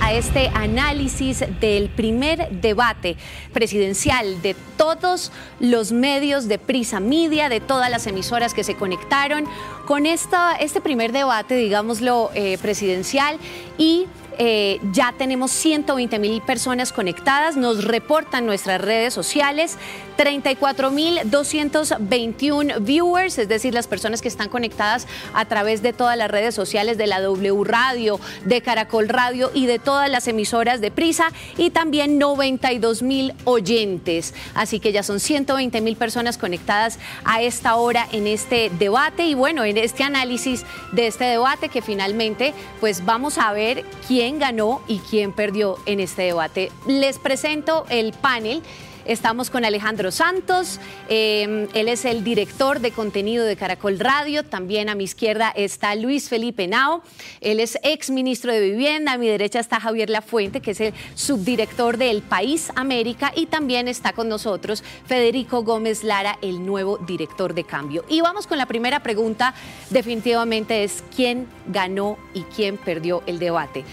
[0.00, 3.16] a este análisis del primer debate
[3.52, 9.44] presidencial de todos los medios de Prisa Media, de todas las emisoras que se conectaron
[9.86, 13.38] con esta, este primer debate, digámoslo, eh, presidencial.
[13.78, 14.06] Y
[14.38, 19.78] eh, ya tenemos 120 mil personas conectadas, nos reportan nuestras redes sociales,
[20.16, 26.16] 34 mil 221 viewers, es decir, las personas que están conectadas a través de todas
[26.16, 30.80] las redes sociales de la W Radio, de Caracol Radio y de todas las emisoras
[30.80, 34.34] de Prisa y también 92 mil oyentes.
[34.54, 39.34] Así que ya son 120 mil personas conectadas a esta hora en este debate y
[39.34, 44.82] bueno, en este análisis de este debate que finalmente pues vamos a ver quién ganó
[44.86, 46.72] y quién perdió en este debate.
[46.86, 48.62] Les presento el panel.
[49.06, 54.42] Estamos con Alejandro Santos, em, él es el director de contenido de Caracol Radio.
[54.42, 57.02] También a mi izquierda está Luis Felipe Nao,
[57.40, 59.12] él es ex ministro de Vivienda.
[59.12, 63.32] A mi derecha está Javier Lafuente, que es el subdirector de El País América.
[63.36, 68.04] Y también está con nosotros Federico Gómez Lara, el nuevo director de Cambio.
[68.08, 69.54] Y vamos con la primera pregunta,
[69.90, 73.84] definitivamente es quién ganó y quién perdió el debate.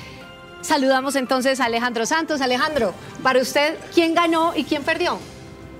[0.63, 2.39] Saludamos entonces a Alejandro Santos.
[2.39, 5.19] Alejandro, para usted, ¿quién ganó y quién perdió?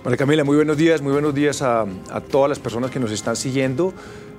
[0.03, 1.85] María Camila, muy buenos días, muy buenos días a,
[2.29, 3.93] todas las personas que nos están siguiendo.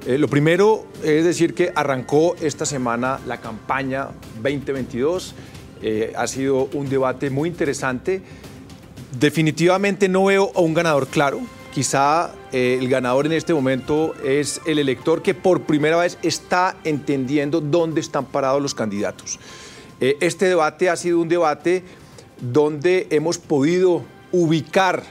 [0.07, 4.09] Eh, lo primero es decir que arrancó esta semana la campaña
[4.43, 5.35] 2022.
[5.81, 8.21] Eh, ha sido un debate muy interesante.
[9.19, 11.41] Definitivamente no veo a un ganador claro.
[11.73, 16.77] Quizá eh, el ganador en este momento es el elector que por primera vez está
[16.85, 19.39] entendiendo dónde están parados los candidatos.
[20.01, 21.83] Eh, este debate ha sido un debate
[22.41, 25.03] donde hemos podido ubicar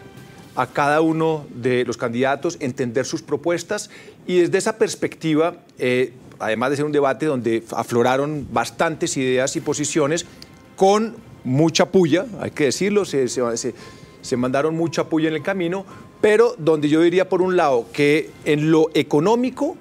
[0.56, 3.90] a cada uno de los candidatos, entender sus propuestas
[4.28, 9.62] y desde esa perspectiva, eh, además de ser un debate donde afloraron bastantes ideas y
[9.62, 10.26] posiciones,
[10.76, 15.86] con mucha puya, hay que decirlo, se, se mandaron mucha puya en el camino,
[16.22, 19.76] pero donde yo diría por un lado que en lo económico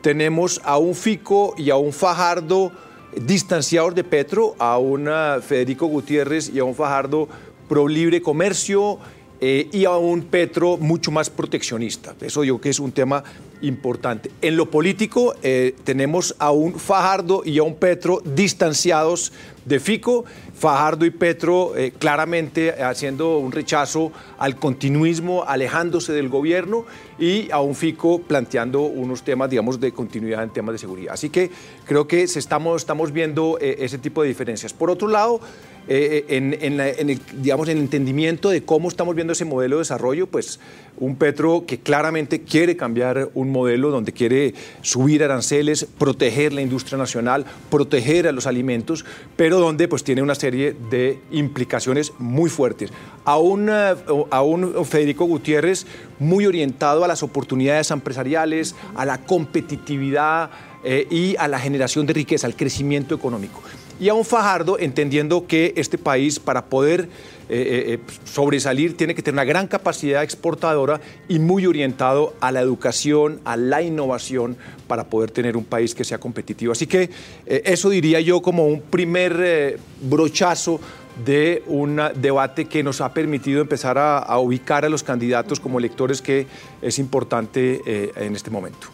[0.00, 2.72] tenemos a un Fico y a un Fajardo
[3.20, 5.08] distanciados de Petro, a un
[5.42, 7.28] Federico Gutiérrez y a un Fajardo
[7.68, 8.98] pro libre comercio
[9.46, 12.14] eh, y a un Petro mucho más proteccionista.
[12.22, 13.22] Eso creo que es un tema
[13.60, 14.30] importante.
[14.40, 19.34] En lo político eh, tenemos a un Fajardo y a un Petro distanciados
[19.66, 20.24] de Fico,
[20.54, 26.86] Fajardo y Petro eh, claramente haciendo un rechazo al continuismo, alejándose del gobierno
[27.18, 31.12] y a un Fico planteando unos temas, digamos, de continuidad en temas de seguridad.
[31.12, 31.50] Así que
[31.84, 34.72] creo que se estamos, estamos viendo ese tipo de diferencias.
[34.72, 35.38] Por otro lado,
[35.86, 40.58] eh, en, el, digamos, el entendimiento de cómo estamos viendo ese modelo de desarrollo, pues
[40.96, 46.96] un Petro que claramente quiere cambiar un modelo donde quiere subir aranceles, proteger la industria
[46.96, 49.04] nacional, proteger a los alimentos,
[49.36, 52.90] pero donde pues tiene una serie de implicaciones muy fuertes.
[53.24, 55.86] A un, a un Federico Gutiérrez
[56.18, 60.50] muy orientado a las oportunidades empresariales, a la competitividad
[60.84, 63.62] eh, y a la generación de riqueza, al crecimiento económico
[64.00, 67.08] y a un Fajardo entendiendo que este país para poder
[67.48, 72.50] eh, eh, eh, sobresalir tiene que tener una gran capacidad exportadora y muy orientado a
[72.50, 74.56] la educación, a la innovación
[74.88, 76.72] para poder tener un país que sea competitivo.
[76.72, 77.10] Así que
[77.46, 80.80] eso diría yo como un primer brochazo
[81.24, 85.78] de un debate que nos ha permitido empezar a, a, ubicar a los candidatos como
[85.78, 86.46] electores que
[86.82, 88.88] es importante en este momento.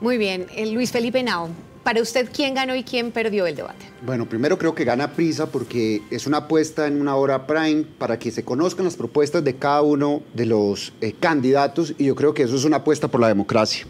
[0.00, 1.50] Muy bien, Luis Felipe Nao.
[1.86, 3.86] Para usted, ¿quién ganó y quién perdió el debate?
[4.04, 8.18] Bueno, primero creo que gana prisa porque es una apuesta en una hora prime para
[8.18, 12.34] que se conozcan las propuestas de cada uno de los eh, candidatos y yo creo
[12.34, 13.86] que eso es una apuesta por la democracia.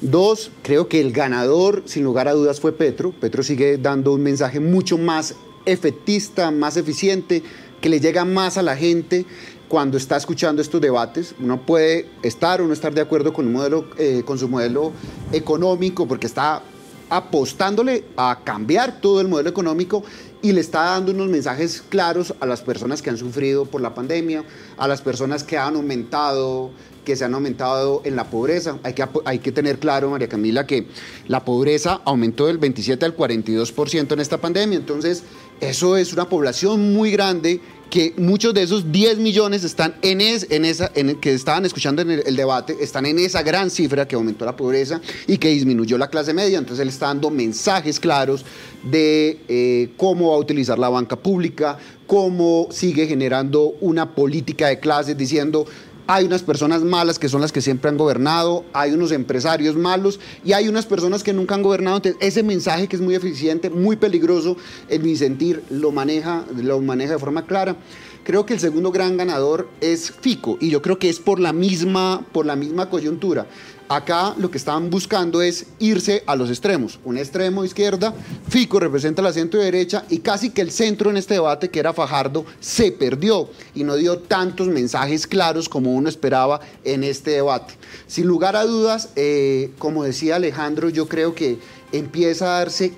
[0.00, 3.12] Dos, creo que el ganador, sin lugar a dudas, fue Petro.
[3.12, 7.44] Petro sigue dando un mensaje mucho más efectista, más eficiente,
[7.80, 9.26] que le llega más a la gente
[9.68, 11.36] cuando está escuchando estos debates.
[11.38, 14.90] Uno puede estar o no estar de acuerdo con, un modelo, eh, con su modelo
[15.30, 16.64] económico porque está
[17.10, 20.02] apostándole a cambiar todo el modelo económico
[20.42, 23.94] y le está dando unos mensajes claros a las personas que han sufrido por la
[23.94, 24.44] pandemia,
[24.76, 26.70] a las personas que han aumentado
[27.08, 28.76] que se han aumentado en la pobreza.
[28.82, 30.88] Hay que, hay que tener claro, María Camila, que
[31.26, 34.76] la pobreza aumentó del 27 al 42% en esta pandemia.
[34.76, 35.22] Entonces,
[35.60, 37.60] eso es una población muy grande
[37.90, 42.10] que muchos de esos 10 millones están en, en esa, en que estaban escuchando en
[42.10, 46.08] el, debate, están en esa gran cifra que aumentó la pobreza y que disminuyó la
[46.08, 46.58] clase media.
[46.58, 48.44] Entonces él está dando mensajes claros
[48.82, 54.78] de eh, cómo va a utilizar la banca pública, cómo sigue generando una política de
[54.80, 55.66] clases, diciendo
[56.08, 60.18] hay unas personas malas que son las que siempre han gobernado, hay unos empresarios malos
[60.42, 62.00] y hay unas personas que nunca han gobernado.
[62.18, 64.56] Ese mensaje que es muy eficiente, muy peligroso,
[64.88, 67.76] en mi sentir, lo maneja, lo maneja de forma clara.
[68.24, 71.52] Creo que el segundo gran ganador es Fico y yo creo que es por la
[71.52, 73.46] misma, por la misma coyuntura.
[73.88, 77.00] Acá lo que estaban buscando es irse a los extremos.
[77.06, 78.12] Un extremo izquierda,
[78.48, 81.94] Fico representa la centro derecha y casi que el centro en este debate, que era
[81.94, 87.74] Fajardo, se perdió y no dio tantos mensajes claros como uno esperaba en este debate.
[88.06, 91.58] Sin lugar a dudas, eh, como decía Alejandro, yo creo que
[91.90, 92.92] empieza a darse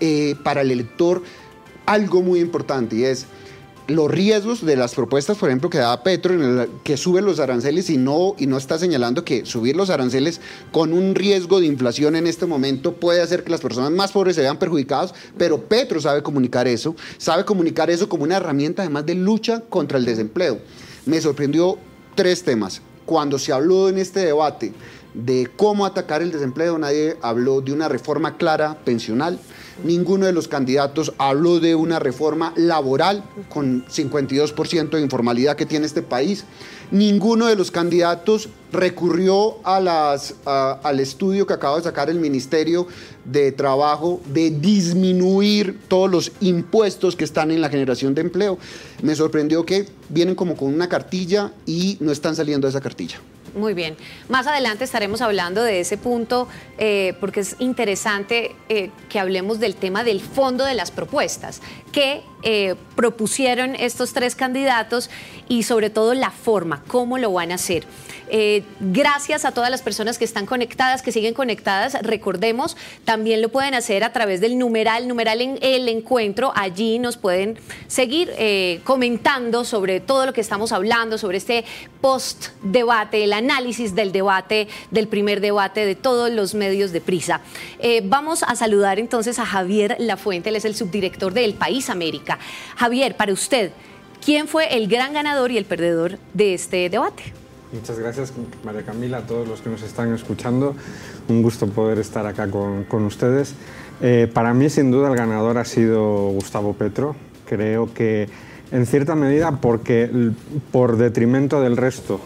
[0.00, 1.22] eh, para el elector
[1.84, 3.26] algo muy importante y es
[3.86, 6.34] los riesgos de las propuestas, por ejemplo, que da Petro,
[6.82, 10.40] que sube los aranceles y no, y no está señalando que subir los aranceles
[10.72, 14.36] con un riesgo de inflación en este momento puede hacer que las personas más pobres
[14.36, 19.04] se vean perjudicadas, pero Petro sabe comunicar eso, sabe comunicar eso como una herramienta además
[19.04, 20.60] de lucha contra el desempleo.
[21.04, 21.78] Me sorprendió
[22.14, 22.80] tres temas.
[23.04, 24.72] Cuando se habló en este debate
[25.12, 29.38] de cómo atacar el desempleo, nadie habló de una reforma clara pensional
[29.82, 35.86] Ninguno de los candidatos habló de una reforma laboral con 52% de informalidad que tiene
[35.86, 36.44] este país.
[36.92, 42.86] Ninguno de los candidatos recurrió al estudio que acaba de sacar el Ministerio
[43.24, 48.58] de Trabajo de disminuir todos los impuestos que están en la generación de empleo.
[49.02, 53.16] Me sorprendió que vienen como con una cartilla y no están saliendo de esa cartilla.
[53.54, 53.96] Muy bien.
[54.28, 59.76] Más adelante estaremos hablando de ese punto eh, porque es interesante eh, que hablemos del
[59.76, 61.62] tema del fondo de las propuestas
[61.92, 65.08] que eh, propusieron estos tres candidatos
[65.48, 67.86] y sobre todo la forma, cómo lo van a hacer.
[68.28, 71.96] Eh, gracias a todas las personas que están conectadas, que siguen conectadas.
[72.02, 76.52] Recordemos, también lo pueden hacer a través del numeral, numeral en el encuentro.
[76.54, 81.64] Allí nos pueden seguir eh, comentando sobre todo lo que estamos hablando, sobre este
[82.00, 87.40] post-debate, el análisis del debate, del primer debate de todos los medios de prisa.
[88.04, 92.33] Vamos a saludar entonces a Javier Lafuente, él es el subdirector de El País América.
[92.76, 93.72] Javier, para usted,
[94.24, 97.22] ¿quién fue el gran ganador y el perdedor de este debate?
[97.72, 98.32] Muchas gracias,
[98.64, 100.76] María Camila, a todos los que nos están escuchando.
[101.28, 103.54] Un gusto poder estar acá con, ustedes.
[104.00, 107.16] Eh, para mí, sin duda, el ganador ha sido Gustavo Petro.
[107.46, 108.28] Creo que,
[108.70, 110.08] en cierta medida, porque
[110.70, 112.20] por detrimento del resto,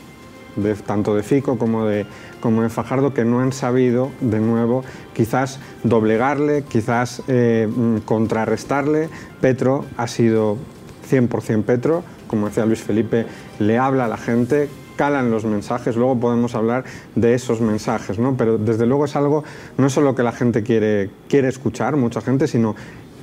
[0.87, 2.05] tanto de Fico como de,
[2.41, 9.09] como de Fajardo, que no han sabido, de nuevo, quizás doblegarle, quizás eh, mm, contrarrestarle.
[9.41, 10.59] Petro ha sido
[11.11, 13.27] 100% Petro, como decía Luis Felipe,
[13.59, 18.37] le habla a la gente, calan los mensajes, luego podemos hablar de esos mensajes, ¿no?
[18.37, 19.45] Pero desde luego es algo,
[19.77, 22.75] no solo que la gente quiere, quiere escuchar, mucha gente, sino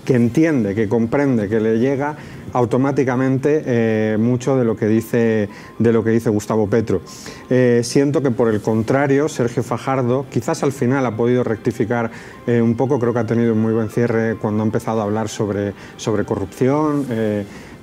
[0.05, 2.15] que entiende, que comprende, que le llega
[2.55, 7.01] automáticamente eh, mucho de lo que dice de lo que dice Gustavo Petro.
[7.49, 12.09] Eh, siento que por el contrario Sergio Fajardo quizás al final ha podido rectificar
[12.47, 15.03] eh, un poco, creo que ha tenido un muy buen cierre cuando ha empezado a
[15.03, 17.05] hablar sobre, sobre corrupción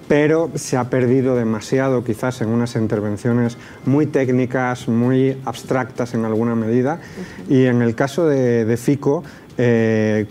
[0.08, 6.54] pero se ha perdido demasiado quizás en unas intervenciones muy técnicas, muy abstractas en alguna
[6.54, 7.00] medida.
[7.48, 9.22] Y en el caso de, Fico,
[9.56, 10.26] eh,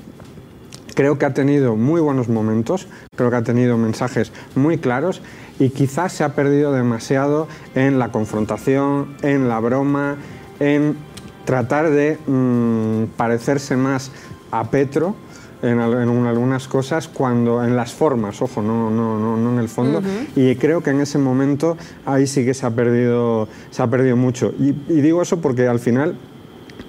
[1.02, 5.24] creo que ha tenido muy buenos momentos, creo que ha tenido mensajes muy claros
[5.58, 10.18] y quizás se ha perdido demasiado en la confrontación, en la broma,
[10.60, 10.96] en
[11.44, 14.12] tratar de mm, parecerse más
[14.52, 15.16] a Petro
[15.64, 20.04] en, algunas cosas cuando en las formas, ojo, no, no, no, no en el fondo.
[20.36, 24.18] Y creo que en ese momento ahí sí que se ha perdido, se ha perdido
[24.18, 24.54] mucho.
[24.60, 26.16] Y, digo eso porque al final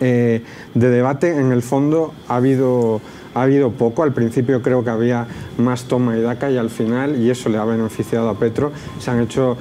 [0.00, 0.42] eh,
[0.74, 3.00] de debate en el fondo ha habido
[3.34, 4.02] ha habido poco.
[4.02, 5.26] Al principio creo que había
[5.58, 9.10] más toma y daca y al final, y eso le ha beneficiado a Petro, se
[9.10, 9.56] han hecho,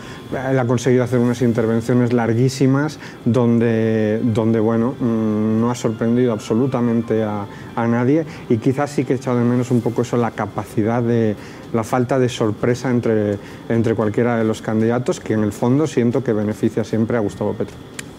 [0.50, 7.24] él ha conseguido hacer unas intervenciones larguísimas donde, donde bueno, mm, no ha sorprendido absolutamente
[7.24, 10.32] a, a nadie y quizás sí que he echado de menos un poco eso, la
[10.32, 11.36] capacidad de
[11.74, 13.38] la falta de sorpresa entre,
[13.70, 17.54] entre cualquiera de los candidatos, que en el fondo siento que beneficia siempre a Gustavo
[17.54, 17.76] Petro.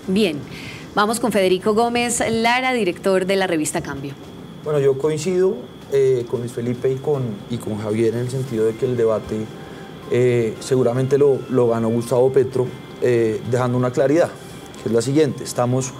[0.07, 0.39] Bien,
[0.95, 4.32] vamos con Federico Gómez Lara, director de la revista Cambio.
[4.65, 5.57] Bueno, yo coincido
[5.91, 8.97] eh, con Luis Felipe y con, y con Javier en el sentido de que el
[8.97, 9.45] debate
[10.13, 12.69] eh, seguramente lo, lo, ganó Gustavo Petro,
[13.01, 14.31] eh, dejando una claridad,
[14.81, 15.43] que es la siguiente.
[15.43, 15.93] Estamos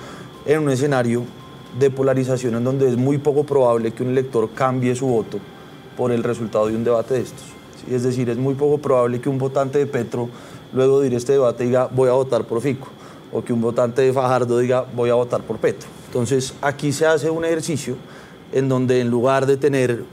[0.47, 1.25] en un escenario
[1.77, 5.39] de polarización en donde es muy poco probable que un elector cambie su voto
[5.97, 7.47] por el resultado de un debate de estos.
[7.91, 10.29] Es decir, es muy poco probable que un votante de Petro,
[10.73, 12.87] luego de ir a este debate, diga voy a votar por Fico,
[13.33, 15.89] o que un votante de Fajardo diga voy a votar por Petro.
[16.07, 17.97] Entonces, aquí se hace un ejercicio
[18.53, 20.05] en donde en lugar de tener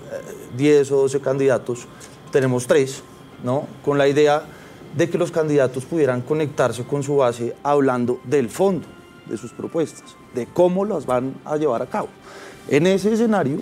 [0.57, 1.87] 10 eh, o 12 candidatos,
[2.31, 3.03] tenemos tres,
[3.43, 3.67] ¿no?
[3.83, 4.43] Con la idea
[4.95, 8.87] de que los candidatos pudieran conectarse con su base hablando del fondo
[9.27, 12.09] de sus propuestas, de cómo las van a llevar a cabo.
[12.67, 13.59] En ese escenario,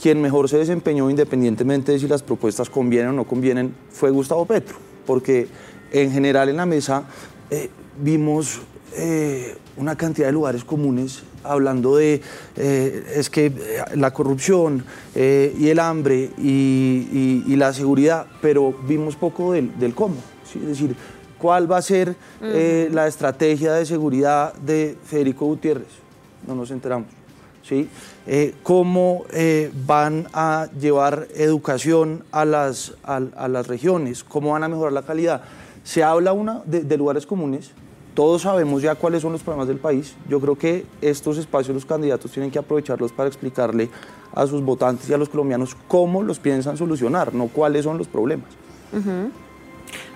[0.00, 4.44] quien mejor se desempeñó independientemente de si las propuestas convienen o no convienen fue Gustavo
[4.44, 5.48] Petro, porque
[5.92, 7.04] en general en la mesa
[7.50, 8.60] eh, vimos
[8.96, 12.20] eh, una cantidad de lugares comunes hablando de
[12.56, 13.52] eh, es que
[13.94, 14.84] la corrupción
[15.14, 20.16] y el hambre y, la seguridad, pero vimos poco del, del cómo.
[20.54, 20.96] Es decir,
[21.38, 25.88] cuál va a ser la estrategia de seguridad de Federico Gutiérrez.
[26.46, 27.08] No nos enteramos.
[27.66, 27.88] ¿sí?
[28.26, 34.68] Eh, cómo eh, van a llevar educación a las, a, las regiones, cómo van a
[34.68, 35.42] mejorar la calidad.
[35.82, 37.72] Se habla una de, lugares comunes,
[38.14, 40.14] todos sabemos ya cuáles son los problemas del país.
[40.28, 43.90] Yo creo que estos espacios los candidatos tienen que aprovecharlos para explicarle
[44.32, 48.06] a sus votantes y a los colombianos cómo los piensan solucionar, no cuáles son los
[48.06, 48.48] problemas.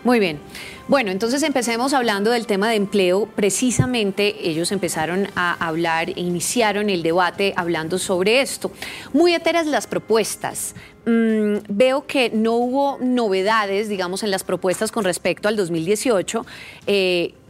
[0.05, 0.41] Muy bien.
[0.89, 3.27] Bueno, entonces empecemos hablando del tema de empleo.
[3.27, 8.71] Precisamente ellos empezaron a hablar e iniciaron el debate hablando sobre esto.
[9.13, 10.75] Muy enteras las propuestas.
[11.05, 16.47] Mm, veo que no hubo novedades, digamos, en las propuestas con respecto al 2018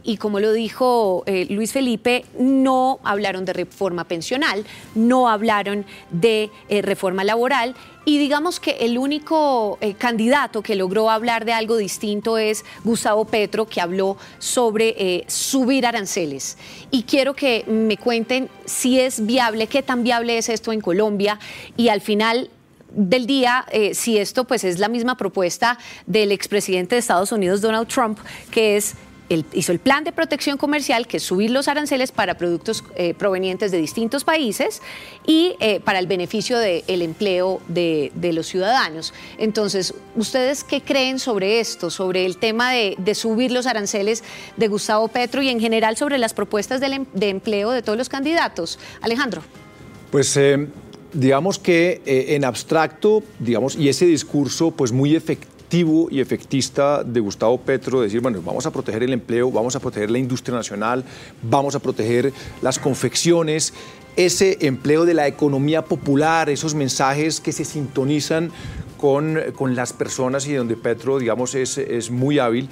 [0.03, 6.49] y como lo dijo eh, Luis Felipe, no hablaron de reforma pensional, no hablaron de
[6.69, 7.75] eh, reforma laboral
[8.09, 13.25] y digamos que el único eh, candidato que logró hablar de algo distinto es Gustavo
[13.25, 16.57] Petro, que habló sobre subir aranceles.
[16.89, 21.37] Y quiero que me cuenten si es viable, qué tan viable es esto en Colombia
[21.77, 22.49] y al final
[22.91, 27.87] del día, si esto pues es la misma propuesta del expresidente de Estados Unidos, Donald
[27.87, 28.17] Trump,
[28.49, 28.95] que es
[29.29, 33.71] hizo el plan de protección comercial, que es subir los aranceles para productos eh, provenientes
[33.71, 34.81] de distintos países
[35.25, 39.13] y eh, para el beneficio del empleo de, los ciudadanos.
[39.37, 44.23] Entonces, ¿ustedes qué creen sobre esto, sobre el tema de, subir los aranceles
[44.57, 48.09] de Gustavo Petro y en general sobre las propuestas de, em, empleo de todos los
[48.09, 48.79] candidatos?
[49.01, 49.41] Alejandro.
[50.11, 50.67] Pues eh,
[51.13, 57.59] digamos que en abstracto, digamos, y ese discurso pues muy efectivo y efectista de Gustavo
[57.59, 61.03] Petro, decir, bueno, vamos a proteger el empleo, vamos a proteger la industria nacional,
[61.43, 62.33] vamos a proteger
[62.63, 63.73] las confecciones,
[64.15, 68.51] ese empleo de la economía popular, esos mensajes que se sintonizan
[68.97, 72.67] con, con las personas y donde Petro, digamos, es, es muy hábil.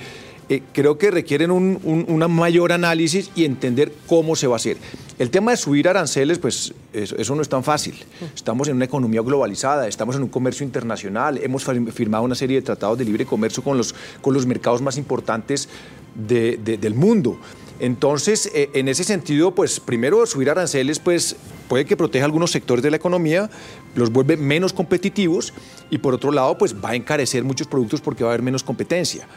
[0.50, 4.77] Eh, creo que requieren un, un mayor análisis y entender cómo se va a hacer.
[5.19, 7.95] El tema de subir aranceles, pues eso, no es tan fácil.
[8.36, 12.62] Estamos en una economía globalizada, estamos en un comercio internacional, hemos firmado una serie de
[12.62, 15.69] tratados de libre comercio con los, con los mercados más importantes
[16.15, 17.39] del mundo.
[17.79, 21.36] Entonces, eh, en ese sentido, pues primero subir aranceles, pues
[21.67, 23.50] puede que proteja algunos sectores de la economía,
[23.95, 25.53] los vuelve menos competitivos
[25.91, 28.63] y por otro lado, pues va a encarecer muchos productos porque va a haber menos
[28.63, 29.27] competencia.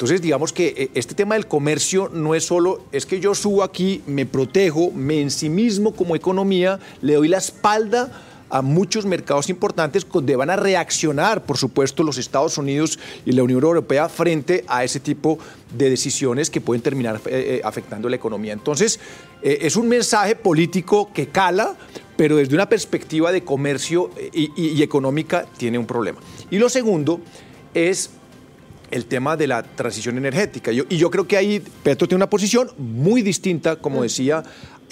[0.00, 3.62] Entonces, digamos que eh, este tema del comercio no es solo, es que yo subo
[3.62, 8.10] aquí, me protejo, me en sí mismo como economía, le doy la espalda
[8.48, 13.42] a muchos mercados importantes donde van a reaccionar, por supuesto, los Estados Unidos y la
[13.42, 15.38] Unión Europea frente a ese tipo
[15.76, 18.54] de decisiones que pueden terminar eh, eh, afectando la economía.
[18.54, 18.98] Entonces,
[19.42, 21.76] es un mensaje político que cala,
[22.16, 26.20] pero desde una perspectiva de comercio y económica tiene un problema.
[26.50, 27.20] Y lo segundo
[27.74, 28.10] es
[28.90, 30.72] el tema de la transición energética.
[30.72, 34.02] y yo creo que ahí Petro tiene una posición muy distinta, como mm.
[34.02, 34.42] decía,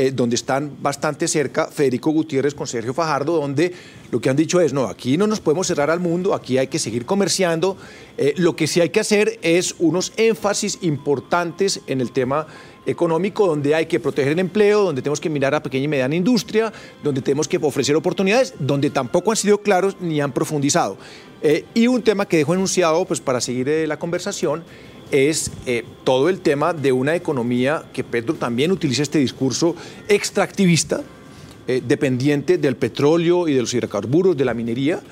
[0.00, 3.74] eh, donde están bastante cerca Federico Gutiérrez con Sergio Fajardo, donde
[4.12, 6.68] lo que han dicho es, no, aquí no nos podemos cerrar al mundo, aquí hay
[6.68, 7.76] que seguir comerciando.
[8.16, 12.46] Eh, lo que sí hay que hacer es unos énfasis importantes en el tema
[12.88, 16.14] económico, donde hay que proteger el empleo, donde tenemos que mirar a pequeña y mediana
[16.14, 16.72] industria,
[17.04, 20.96] donde tenemos que ofrecer oportunidades, donde tampoco han sido claros ni han profundizado.
[21.42, 24.64] Eh, y un tema que dejo enunciado, pues para seguir eh, la conversación,
[25.10, 29.76] es eh, todo el tema de una economía que Petro también utiliza este discurso
[30.08, 31.02] extractivista,
[31.86, 35.02] dependiente del petróleo y de los hidrocarburos, de la minería,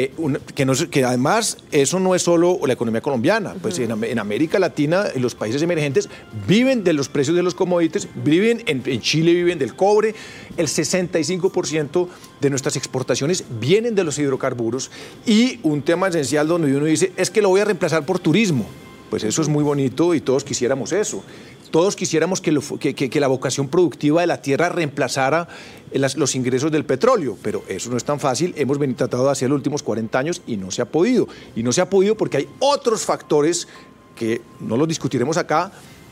[0.00, 0.12] eh,
[0.54, 3.90] que, no, que, además eso no es solo la economía colombiana, pues en,
[4.20, 6.08] América Latina, en los países emergentes,
[6.46, 10.14] viven de los precios de los commodities, viven en, Chile viven del cobre,
[10.56, 12.06] el 65%
[12.40, 14.92] de nuestras exportaciones vienen de los hidrocarburos
[15.26, 18.66] y un tema esencial donde uno dice, es que lo voy a reemplazar por turismo.
[19.10, 21.24] Pues eso es muy bonito y todos quisiéramos eso.
[21.70, 25.48] Todos quisiéramos que, la vocación productiva de la tierra reemplazara
[25.92, 28.54] los ingresos del petróleo, pero eso no es tan fácil.
[28.56, 31.28] Hemos venido tratado de los últimos 40 años y no se ha podido.
[31.54, 33.68] Y no se ha podido porque hay otros factores
[34.16, 35.70] que no los discutiremos acá,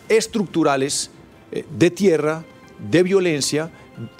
[0.08, 1.10] estructurales,
[1.52, 2.44] eh, de tierra,
[2.90, 3.70] de violencia,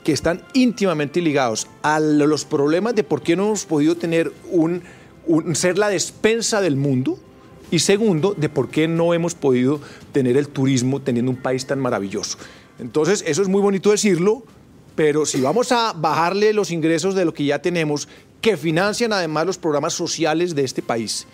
[0.02, 4.82] que están íntimamente ligados a los problemas de por qué no hemos podido tener un
[5.54, 7.18] ser la despensa del mundo
[7.70, 9.80] Y segundo, de por qué no hemos podido
[10.12, 12.38] tener el turismo teniendo un país tan maravilloso.
[12.78, 14.44] Entonces, eso es muy bonito decirlo,
[14.94, 18.08] pero si vamos a bajarle los ingresos de lo que ya tenemos,
[18.40, 21.26] que financian además los programas sociales de este país,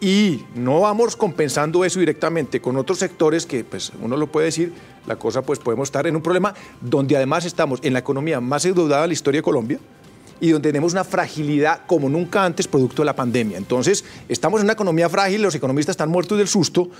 [0.00, 4.72] y no vamos compensando eso directamente con otros sectores que, pues, uno lo puede decir,
[5.06, 8.64] la cosa, pues, podemos estar en un problema donde además estamos en la economía más
[8.64, 9.80] endeudada de la historia de Colombia
[10.40, 13.58] y donde tenemos una fragilidad como nunca antes producto de la pandemia.
[13.58, 16.90] Entonces, estamos en una economía frágil, los economistas están muertos del susto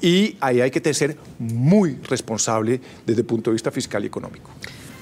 [0.00, 4.50] y ahí hay que ser muy responsable desde el punto de vista fiscal y económico.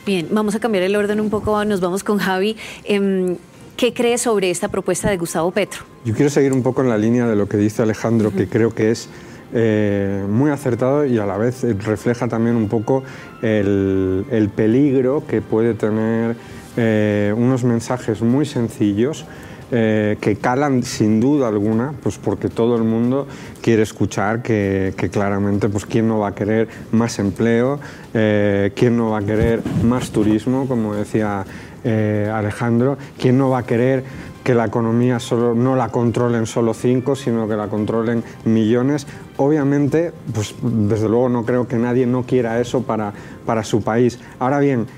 [0.07, 2.57] Bien, vamos a cambiar el orden un poco, nos vamos con Javi.
[2.85, 3.37] Em,
[3.77, 5.85] ¿Qué cree sobre esta propuesta de Gustavo Petro?
[6.05, 8.75] Yo quiero seguir un poco en la línea de lo que dice Alejandro, que creo
[8.75, 9.09] que es
[9.53, 13.03] eh, muy acertado y a la vez refleja también un poco
[13.43, 16.37] el, peligro que puede tener
[16.77, 19.27] eh, unos mensajes muy sencillos
[19.73, 23.29] eh, que calan sin duda alguna, pues porque todo el mundo
[23.63, 27.79] quiere escuchar que, claramente, pues quién no va a querer más empleo,
[28.13, 31.45] eh, quién no va a querer más turismo, como decía
[31.85, 34.03] eh, Alejandro, quién no va a querer
[34.43, 39.07] que la economía solo, no la controlen solo cinco, sino que la controlen millones.
[39.37, 43.13] Obviamente, pues desde luego no creo que nadie no quiera eso para,
[43.47, 44.19] para su país.
[44.41, 44.89] Ahora bien,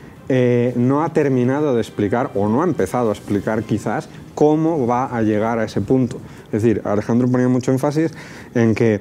[0.77, 5.23] no ha terminado de explicar o no ha empezado a explicar quizás cómo va a
[5.23, 6.19] llegar a ese punto.
[6.47, 8.13] Es decir, Alejandro ponía mucho énfasis
[8.55, 9.01] en que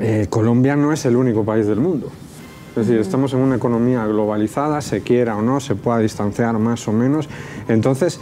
[0.00, 2.10] eh, Colombia no es el único país del mundo.
[2.80, 6.88] Es decir, estamos en una economía globalizada, se quiera o no, se pueda distanciar más
[6.88, 7.28] o menos.
[7.68, 8.18] Entonces,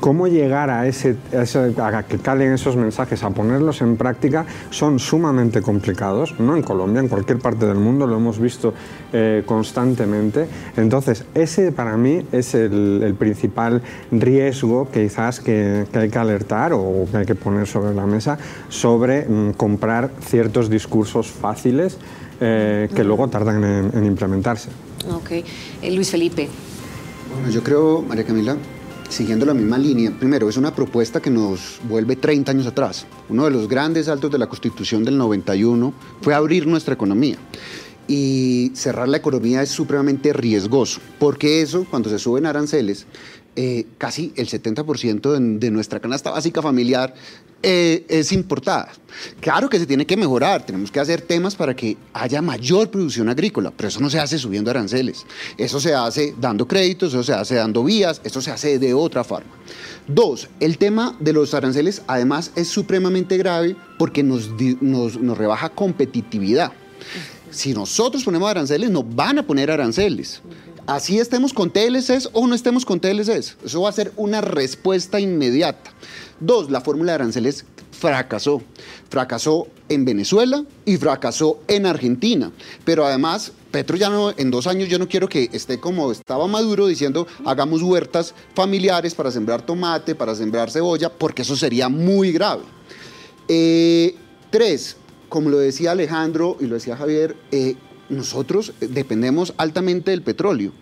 [0.00, 5.60] cómo llegar a, ese, a, que calen esos mensajes, a ponerlos en práctica, son sumamente
[5.60, 8.72] complicados, no en Colombia, en cualquier parte del mundo, lo hemos visto
[9.12, 10.46] eh, constantemente.
[10.78, 17.18] Entonces, ese para mí es el, principal riesgo quizás que, hay que alertar o que
[17.18, 21.98] hay que poner sobre la mesa sobre mm, comprar ciertos discursos fáciles
[22.40, 23.62] eh, que luego tardan
[23.94, 24.68] en, implementarse.
[25.10, 25.30] Ok.
[25.30, 26.48] Eh, Luis Felipe.
[27.32, 28.56] Bueno, yo creo, María Camila,
[29.08, 33.06] siguiendo la misma línea, primero, es una propuesta que nos vuelve 30 años atrás.
[33.28, 37.36] Uno de los grandes saltos de la Constitución del 91 fue abrir nuestra economía.
[38.08, 43.06] Y cerrar la economía es supremamente riesgoso, porque eso, cuando se suben aranceles,
[43.54, 47.14] eh, casi el 70% de, de, nuestra canasta básica familiar
[47.62, 48.90] eh, es importada.
[49.40, 53.28] Claro que se tiene que mejorar, tenemos que hacer temas para que haya mayor producción
[53.28, 55.24] agrícola, pero eso no se hace subiendo aranceles,
[55.56, 59.22] eso se hace dando créditos, eso se hace dando vías, eso se hace de otra
[59.22, 59.50] forma.
[60.08, 65.68] Dos, el tema de los aranceles además es supremamente grave porque nos, nos, nos rebaja
[65.68, 66.72] competitividad.
[67.50, 70.40] Si nosotros ponemos aranceles, nos van a poner aranceles
[70.86, 73.56] así estemos con TLCs o no estemos con TLCs.
[73.64, 75.92] Eso va a ser una respuesta inmediata.
[76.40, 78.62] Dos, la fórmula de aranceles fracasó.
[79.08, 82.50] Fracasó en Venezuela y fracasó en Argentina.
[82.84, 86.46] Pero además, Petro ya no, en dos años yo no quiero que esté como estaba
[86.46, 92.32] Maduro diciendo hagamos huertas familiares para sembrar tomate, para sembrar cebolla, porque eso sería muy
[92.32, 92.62] grave.
[93.48, 94.16] Eh,
[94.50, 94.96] tres,
[95.28, 97.76] como lo decía Alejandro y lo decía Javier, eh,
[98.12, 100.72] nosotros dependemos altamente del petróleo.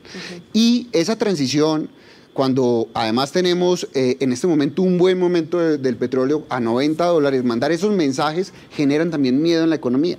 [0.52, 1.88] Y esa transición,
[2.34, 7.44] cuando además tenemos eh, en este momento un buen momento del petróleo a 90 dólares,
[7.44, 10.18] mandar esos mensajes generan también miedo en la economía.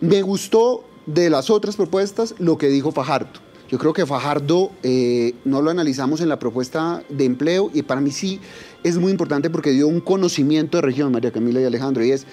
[0.00, 3.40] Me gustó de las otras propuestas lo que dijo Fajardo.
[3.70, 8.00] Yo creo que Fajardo eh, no lo analizamos en la propuesta de empleo y para
[8.00, 8.40] mí sí
[8.82, 12.26] es muy importante porque dio un conocimiento de región, María Camila y Alejandro, y es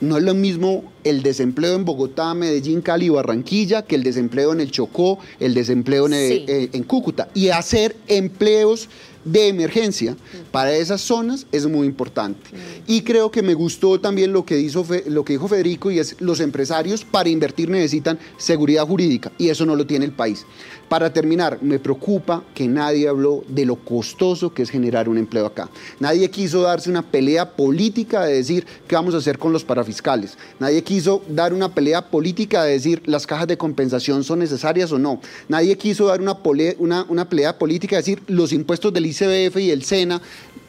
[0.00, 4.60] no es lo mismo el desempleo en Bogotá, Medellín, Cali, Barranquilla que el desempleo en
[4.60, 7.28] el Chocó, el desempleo en, eh, en Cúcuta.
[7.34, 8.88] Y hacer empleos
[9.24, 10.16] de emergencia
[10.50, 12.50] para esas zonas es muy importante.
[12.86, 16.16] Y creo que me gustó también lo que, hizo, lo que dijo Federico y es
[16.20, 20.46] los empresarios para invertir necesitan seguridad jurídica y eso no lo tiene el país.
[20.90, 25.46] Para terminar, me preocupa que nadie habló de lo costoso que es generar un empleo
[25.46, 25.70] acá.
[26.00, 30.36] Nadie quiso darse una pelea política de decir qué vamos a hacer con los parafiscales.
[30.58, 34.98] Nadie quiso dar una pelea política de decir las cajas de compensación son necesarias o
[34.98, 35.20] no.
[35.48, 36.36] Nadie quiso dar una,
[36.78, 40.20] una, una pelea política de decir los impuestos del ICBF y el SENA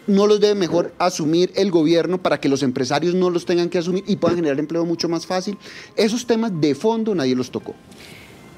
[0.06, 3.80] no los debe mejor asumir el gobierno para que los empresarios no los tengan que
[3.80, 5.58] asumir y puedan generar empleo mucho más fácil.
[5.96, 7.74] Esos temas de fondo nadie los tocó.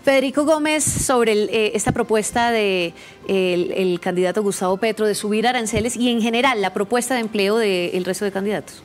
[0.03, 2.93] Federico Gómez, sobre eh, esta propuesta del
[3.27, 7.55] de el, candidato Gustavo Petro de subir aranceles y en general la propuesta de empleo
[7.55, 8.83] del resto de candidatos.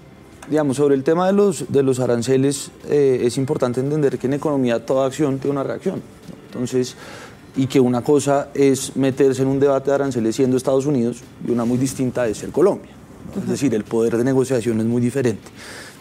[0.49, 4.35] Digamos, sobre el tema de los, de los aranceles, eh, es importante entender que en
[4.35, 6.01] economía toda acción tiene una reacción.
[6.47, 6.95] Entonces,
[7.57, 11.51] y que una cosa es meterse en un debate de aranceles siendo Estados Unidos y
[11.51, 12.93] una muy distinta es ser Colombia.
[13.37, 15.43] Es decir, el poder de negociación es muy diferente.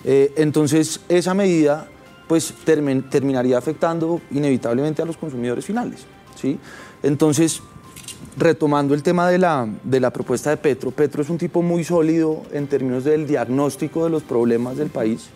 [0.06, 1.88] Eh, entonces, esa medida
[2.28, 6.06] pues terminaría afectando inevitablemente a los consumidores finales.
[6.36, 6.60] ¿sí?
[7.04, 7.62] Entonces,
[8.38, 11.84] retomando el tema de la, de la propuesta de Petro, Petro es un tipo muy
[11.84, 15.30] sólido en términos del diagnóstico de los problemas del país,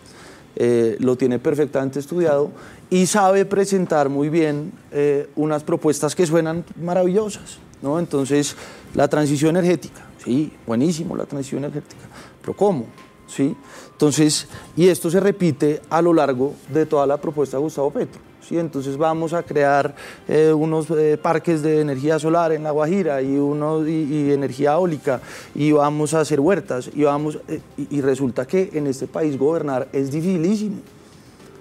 [0.54, 2.50] eh, lo tiene perfectamente estudiado
[2.90, 7.58] y sabe presentar muy bien eh, unas propuestas que suenan maravillosas.
[7.80, 7.98] ¿no?
[7.98, 8.54] Entonces,
[8.94, 12.02] la transición energética, sí, buenísimo la transición energética,
[12.40, 12.86] pero ¿cómo?
[13.26, 13.56] ¿Sí?
[14.02, 18.20] Entonces, y esto se repite a lo largo de toda la propuesta de Gustavo Petro.
[18.40, 18.58] ¿sí?
[18.58, 19.94] Entonces vamos a crear
[20.26, 25.20] eh, unos eh, parques de energía solar en La Guajira y, uno, y, energía eólica
[25.54, 29.86] y vamos a hacer huertas y, vamos, eh, y, resulta que en este país gobernar
[29.92, 30.78] es dificilísimo.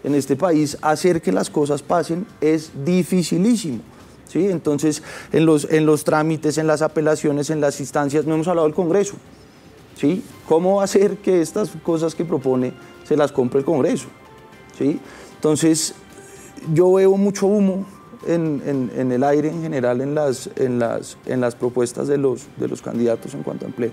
[0.03, 3.81] En este país hacer que las cosas pasen es dificilísimo.
[4.27, 4.47] ¿sí?
[4.47, 8.67] Entonces, en los, en los trámites, en las apelaciones, en las instancias, no hemos hablado
[8.67, 9.13] del Congreso.
[10.01, 10.23] ¿Sí?
[10.47, 14.07] ¿Cómo hacer que estas cosas que propone se las compre el Congreso?
[14.77, 14.99] ¿sí?
[15.35, 15.93] Entonces,
[16.73, 17.85] yo veo mucho humo
[18.27, 23.91] en, el aire en general en las, propuestas de los candidatos en cuanto a empleo.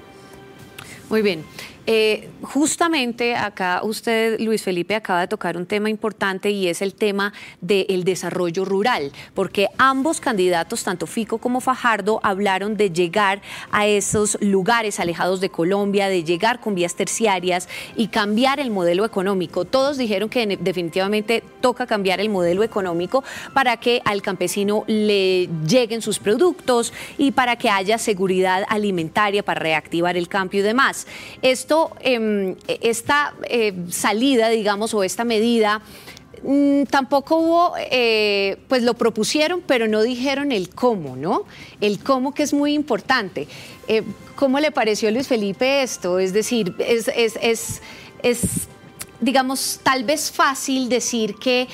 [1.11, 1.44] Muy bien.
[1.90, 6.92] Eh, justamente acá usted, Luis Felipe, acaba de tocar un tema importante y es el
[6.92, 13.87] tema del desarrollo rural, porque ambos candidatos, tanto Fico como Fajardo, hablaron de llegar a
[13.87, 19.64] esos lugares alejados de Colombia, de llegar con vías terciarias y cambiar el modelo económico.
[19.64, 23.24] Todos dijeron que definitivamente toca cambiar el modelo económico
[23.55, 29.61] para que al campesino le lleguen sus productos y para que haya seguridad alimentaria para
[29.61, 31.07] reactivar el cambio y demás.
[31.40, 35.83] Esto Em, esta eh, salida, digamos, o esta medida,
[36.43, 41.45] mm, tampoco hubo, eh, pues lo propusieron, pero no dijeron el cómo, ¿no?
[41.81, 43.49] El cómo que es muy importante.
[43.87, 44.03] Eh,
[44.37, 46.19] ¿Cómo le pareció a Luis Felipe esto?
[46.19, 47.09] Es decir, es,
[48.23, 48.69] es,
[49.21, 51.67] digamos, tal vez fácil decir que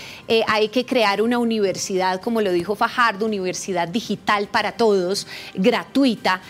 [0.46, 6.40] hay que crear una universidad, como lo dijo Fajardo, universidad digital para todos, gratuita,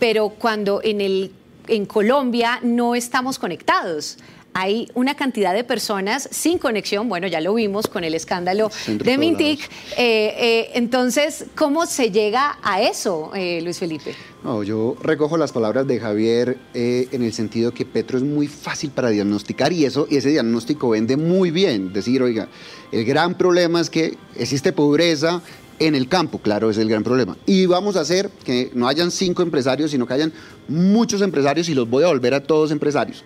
[0.00, 1.30] pero cuando en el
[1.70, 4.18] en Colombia no estamos conectados
[4.54, 9.18] hay una cantidad de personas sin conexión, bueno, ya lo vimos con el escándalo de
[9.18, 9.60] Mintic.
[9.96, 14.14] Eh, eh, entonces, ¿cómo se llega a eso, eh, Luis Felipe?
[14.42, 18.90] No, yo recojo las palabras de Javier en el sentido que Petro es muy fácil
[18.90, 21.92] para diagnosticar y eso y ese diagnóstico vende muy bien.
[21.92, 22.48] Decir, oiga,
[22.90, 25.42] el gran problema es que existe pobreza,
[25.80, 27.36] en el campo, claro, es el gran problema.
[27.46, 30.32] Y vamos a hacer que no hayan cinco empresarios, sino que hayan
[30.68, 33.24] muchos empresarios y los voy a volver a todos empresarios.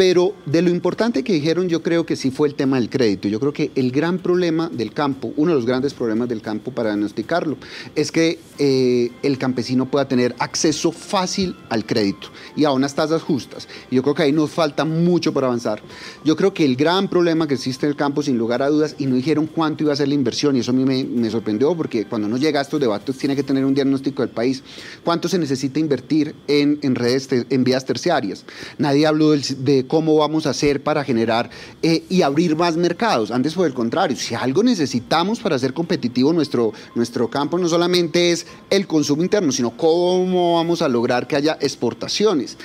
[0.00, 3.28] Pero de lo importante que dijeron, yo creo que sí fue el tema del crédito.
[3.28, 6.72] Yo creo que el gran problema del campo, uno de los grandes problemas del campo
[6.72, 7.58] para diagnosticarlo,
[7.94, 13.20] es que eh, el campesino pueda tener acceso fácil al crédito y a unas tasas
[13.20, 13.68] justas.
[13.90, 15.82] Yo creo que ahí nos falta mucho para avanzar.
[16.24, 18.96] Yo creo que el gran problema que existe en el campo, sin lugar a dudas,
[18.96, 21.28] y no dijeron cuánto iba a ser la inversión, y eso a mí me, me
[21.28, 24.62] sorprendió porque cuando uno llega a estos debates tiene que tener un diagnóstico del país.
[25.04, 28.46] ¿Cuánto se necesita invertir en en redes, en vías terciarias.
[28.78, 31.50] Nadie habló de cómo vamos a hacer para generar
[31.82, 33.32] eh, y abrir más mercados.
[33.32, 34.16] Antes fue el contrario.
[34.16, 39.50] Si algo necesitamos para ser competitivo nuestro, nuestro campo no solamente es el consumo interno,
[39.50, 42.56] sino cómo vamos a lograr que haya exportaciones.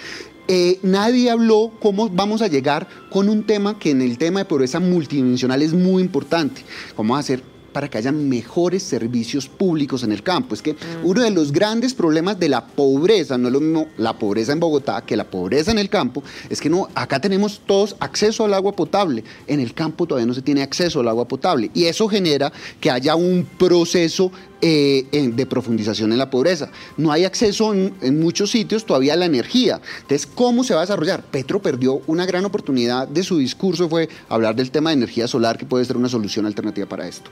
[0.47, 4.45] Eh, nadie habló cómo vamos a llegar con un tema que en el tema de
[4.45, 6.61] pobreza multidimensional es muy importante.
[6.95, 10.55] Cómo hacer para que haya mejores servicios públicos en el campo.
[10.55, 14.17] Es que uno de los grandes problemas de la pobreza, no es lo mismo la
[14.17, 17.97] pobreza en Bogotá que la pobreza en el campo, es que no, acá tenemos todos
[17.99, 21.69] acceso al agua potable, en el campo todavía no se tiene acceso al agua potable.
[21.73, 26.69] Y eso genera que haya un proceso eh, de profundización en la pobreza.
[26.97, 29.81] No hay acceso en, muchos sitios todavía a la energía.
[30.01, 31.23] Entonces, ¿cómo se va a desarrollar?
[31.23, 35.57] Petro perdió una gran oportunidad de su discurso, fue hablar del tema de energía solar,
[35.57, 37.29] que puede ser una solución alternativa para esto.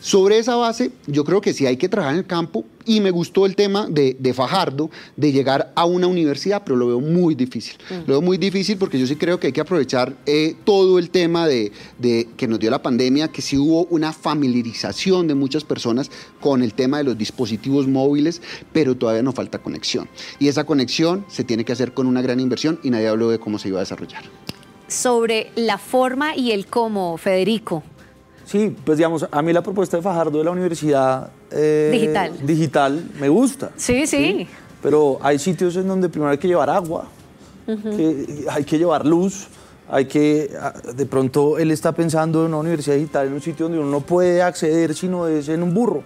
[0.00, 3.10] Sobre esa base, yo creo que sí hay que trabajar en el campo y me
[3.10, 7.76] gustó el tema de, Fajardo, de llegar a una universidad, pero lo veo muy difícil.
[8.06, 11.10] Lo veo muy difícil porque yo sí creo que hay que aprovechar eh, todo el
[11.10, 15.64] tema de, de, que nos dio la pandemia, que sí hubo una familiarización de muchas
[15.64, 18.42] personas con el tema de los dispositivos móviles,
[18.72, 20.08] pero todavía nos falta conexión.
[20.38, 23.38] Y esa conexión se tiene que hacer con una gran inversión y nadie habló de
[23.38, 24.24] cómo se iba a desarrollar.
[24.88, 27.82] Sobre la forma y el cómo, Federico.
[28.44, 32.46] Sí, pues digamos, a mí la propuesta de Fajardo de la universidad eh, digital.
[32.46, 33.70] digital me gusta.
[33.76, 34.46] Sí, sí,
[34.82, 37.06] Pero hay sitios en donde primero hay que llevar agua,
[38.50, 39.48] hay que llevar luz,
[39.88, 40.50] hay que,
[40.94, 44.00] de pronto él está pensando en una universidad digital en un sitio donde uno no
[44.00, 46.02] puede acceder si no es en un burro.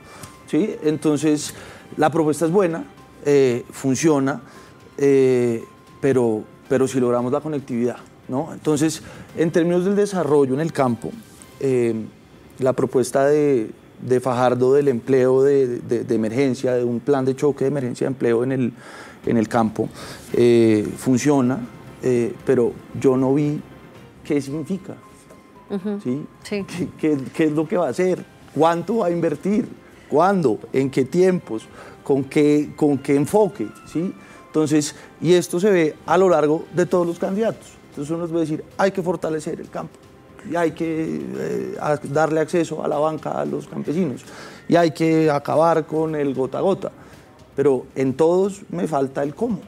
[0.46, 0.77] ¿sí?
[0.83, 1.55] Entonces,
[1.96, 2.85] la propuesta es buena,
[3.24, 4.40] eh, funciona,
[4.96, 5.64] eh,
[6.01, 7.96] pero, pero si logramos la conectividad,
[8.29, 8.53] ¿no?
[8.53, 9.03] Entonces,
[9.37, 11.11] en términos del desarrollo en el campo,
[11.61, 11.94] eh,
[12.59, 17.64] la propuesta de, de, Fajardo del empleo de, de, emergencia, de un plan de choque
[17.64, 18.73] de emergencia de empleo en el,
[19.27, 19.88] en el campo,
[20.33, 21.61] eh, funciona,
[22.03, 23.61] eh, pero yo no vi
[24.25, 24.94] qué significa.
[26.03, 26.27] ¿sí?
[26.42, 26.64] Sí.
[26.99, 28.25] ¿Qué, ¿Qué, es lo que va a hacer?
[28.55, 29.68] ¿Cuánto va a invertir?
[30.09, 30.59] ¿Cuándo?
[30.73, 31.66] ¿En qué tiempos?
[32.03, 33.68] ¿Con qué, con qué enfoque?
[33.87, 34.14] ¿sí?
[34.47, 37.68] Entonces, y esto se ve a lo largo de todos los candidatos.
[37.90, 40.08] Entonces uno les va a decir, hay que fortalecer el campo
[40.51, 44.24] y hay que eh, darle acceso a la banca a los campesinos
[44.68, 46.90] y hay que acabar con el gota a gota.
[47.57, 49.61] Pero en todos me falta el cómo.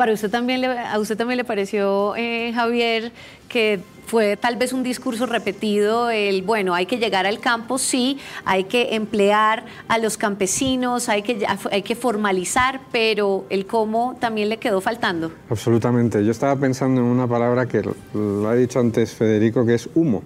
[0.00, 3.12] Para usted también le, a usted también le pareció, eh, Javier,
[3.50, 8.16] que fue tal vez un discurso repetido, el, bueno, hay que llegar al campo, sí,
[8.46, 14.48] hay que emplear a los campesinos, hay que, hay que formalizar, pero el cómo también
[14.48, 15.32] le quedó faltando.
[15.50, 16.24] Absolutamente.
[16.24, 17.82] Yo estaba pensando en una palabra que
[18.14, 20.22] lo ha dicho antes Federico, que es humo.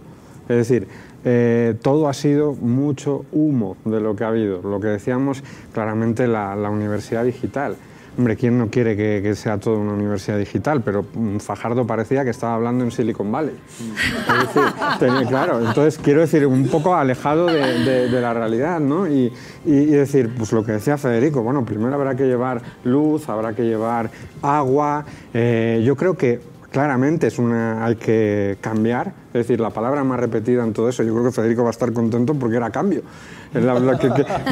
[0.49, 0.87] Es decir,
[1.25, 4.63] eh, todo ha sido mucho humo de lo que ha habido.
[4.63, 7.77] Lo que decíamos claramente la, la universidad digital.
[8.17, 10.83] Hombre, ¿quién no quiere que, sea toda una universidad digital?
[10.83, 13.57] Pero mm, Fajardo parecía que estaba hablando en Silicon Valley.
[13.57, 19.09] Es decir, claro, entonces quiero decir, un poco alejado de, la realidad, ¿no?
[19.09, 19.33] Y,
[19.65, 24.11] decir, pues lo que decía Federico, bueno, primero habrá que llevar luz, habrá que llevar
[24.43, 25.05] agua.
[25.33, 29.13] Eh, yo creo que claramente es una, hay que cambiar.
[29.29, 31.71] Es decir, la palabra más repetida en todo eso, yo creo que Federico va a
[31.71, 33.03] estar contento porque era cambio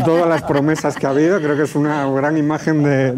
[0.04, 3.12] todas las promesas que ha habido, creo que es una gran imagen de,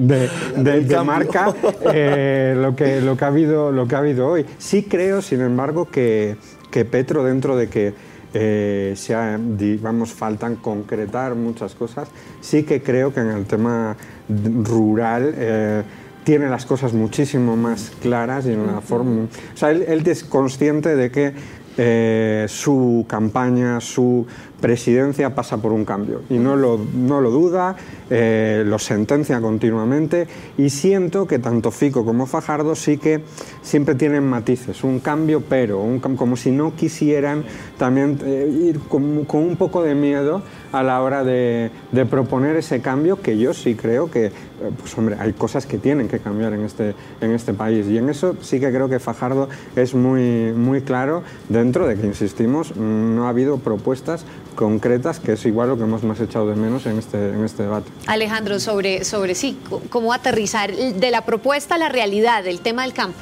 [0.57, 1.55] de, marca
[1.93, 4.47] eh, lo, que, lo, que ha habido, lo que ha habido hoy.
[4.57, 6.37] Sí creo, sin embargo, que,
[6.71, 7.93] que Petro, dentro de que
[8.33, 12.09] eh, sea, digamos, faltan concretar muchas cosas,
[12.41, 13.95] sí que creo que en el tema
[14.29, 15.35] rural...
[15.37, 15.83] Eh,
[16.25, 19.23] tiene las cosas muchísimo más claras y en una forma...
[19.23, 21.35] O sea, él, él es consciente de que
[21.77, 24.25] eh, su campaña, su
[24.61, 27.75] presidencia pasa por un cambio y no lo, no lo duda,
[28.09, 33.25] eh, lo sentencia continuamente y siento que tanto Fico como Fajardo sí que
[33.61, 37.45] siempre tienen matices, un cambio pero, un, como si no quisieran
[37.77, 42.55] también eh, ir con, con, un poco de miedo a la hora de, de, proponer
[42.57, 44.31] ese cambio que yo sí creo que,
[44.79, 48.09] pues hombre, hay cosas que tienen que cambiar en este, en este país y en
[48.09, 53.27] eso sí que creo que Fajardo es muy, muy claro dentro de que, insistimos, no
[53.27, 56.99] ha habido propuestas concretas, que es igual lo que hemos más echado de menos en
[56.99, 57.91] este, en este debate.
[58.07, 59.59] Alejandro, sobre, sobre sí,
[59.91, 63.19] cómo aterrizar de la propuesta a la realidad, del tema del campo.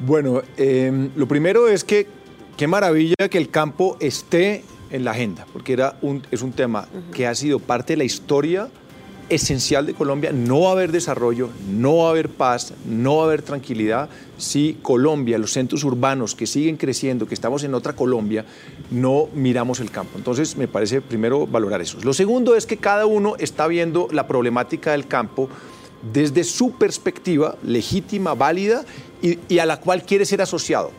[0.00, 2.06] Bueno, em, lo primero es que
[2.56, 6.88] qué maravilla que el campo esté en la agenda, porque era un, es un tema
[7.12, 8.68] que ha sido parte de la historia
[9.28, 10.32] esencial de Colombia.
[10.32, 14.08] No va a haber desarrollo, no va a haber paz, no va a haber tranquilidad
[14.36, 18.44] si Colombia, los centros urbanos que siguen creciendo, que estamos en otra Colombia,
[18.90, 20.16] no miramos el campo.
[20.16, 21.98] Entonces, me parece primero valorar eso.
[22.02, 25.48] Lo segundo es que cada uno está viendo la problemática del campo
[26.12, 28.84] desde su perspectiva legítima, válida
[29.20, 30.92] y, a la cual quiere ser asociado.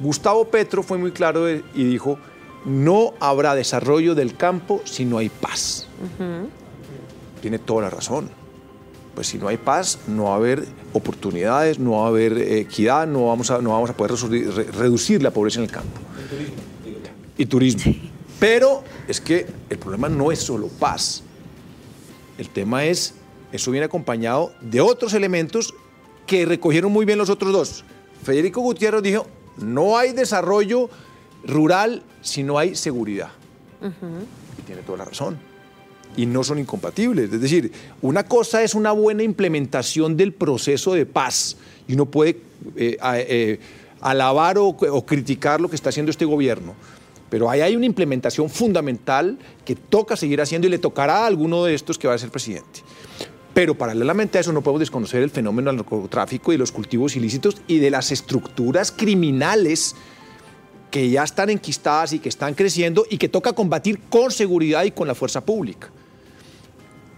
[0.00, 2.18] Gustavo Petro fue muy claro y dijo,
[2.64, 5.86] no habrá desarrollo del campo si no hay paz
[7.40, 8.30] tiene toda la razón.
[9.14, 13.06] Pues si no hay paz, no va a haber oportunidades, no va a haber equidad,
[13.06, 14.12] no vamos a, no vamos a poder
[14.72, 16.00] reducir la pobreza en el campo.
[17.36, 17.94] Y turismo.
[18.38, 21.22] Pero es que el problema no es solo paz.
[22.38, 23.14] El tema es,
[23.52, 25.74] eso viene acompañado de otros elementos
[26.26, 27.84] que recogieron muy bien los otros dos.
[28.22, 29.26] Federico Gutiérrez dijo,
[29.58, 30.88] no hay desarrollo
[31.44, 33.30] rural si no hay seguridad.
[34.58, 35.49] Y tiene toda la razón
[36.16, 37.32] y no son incompatibles.
[37.32, 42.40] Es decir, una cosa es una buena implementación del proceso de paz y uno puede
[42.76, 43.60] eh, eh,
[44.00, 46.74] alabar o, criticar lo que está haciendo este gobierno.
[47.28, 51.64] Pero ahí hay una implementación fundamental que toca seguir haciendo y le tocará a alguno
[51.64, 52.80] de estos que va a ser presidente.
[53.54, 57.56] Pero paralelamente a eso no podemos desconocer el fenómeno del narcotráfico y los cultivos ilícitos
[57.66, 59.94] y de las estructuras criminales
[60.90, 64.90] que ya están enquistadas y que están creciendo y que toca combatir con seguridad y
[64.90, 65.90] con la fuerza pública.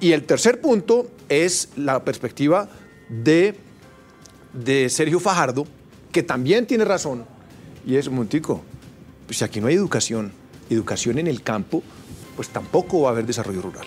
[0.02, 2.68] Y el tercer punto es la perspectiva
[3.08, 3.54] de,
[4.52, 5.64] de Sergio Fajardo,
[6.10, 7.24] que también tiene razón,
[7.86, 8.62] y es un montico,
[9.26, 10.32] pues si aquí no hay educación,
[10.68, 11.84] educación en el campo,
[12.34, 13.86] pues tampoco va a haber desarrollo rural.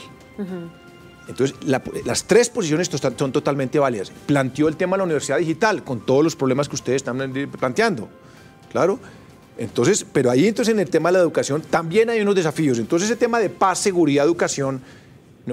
[1.27, 4.13] Entonces, las tres posiciones son totalmente válidas.
[4.25, 7.17] Planteó el tema de la universidad digital, con todos los problemas que ustedes están
[7.59, 8.07] planteando,
[8.71, 8.99] claro.
[9.57, 12.79] Entonces, pero ahí entonces en el tema de la educación también hay unos desafíos.
[12.79, 14.81] Entonces, ese tema de paz, seguridad, educación,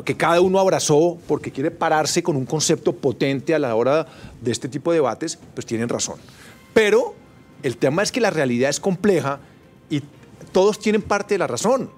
[0.05, 4.07] que cada uno abrazó porque quiere pararse con un concepto potente a la hora
[4.41, 6.19] de este tipo de debates, pues tienen razón.
[6.73, 7.15] Pero
[7.63, 9.39] El tema es que la realidad es compleja
[9.89, 10.03] y
[10.51, 11.91] todos tienen parte de la razón.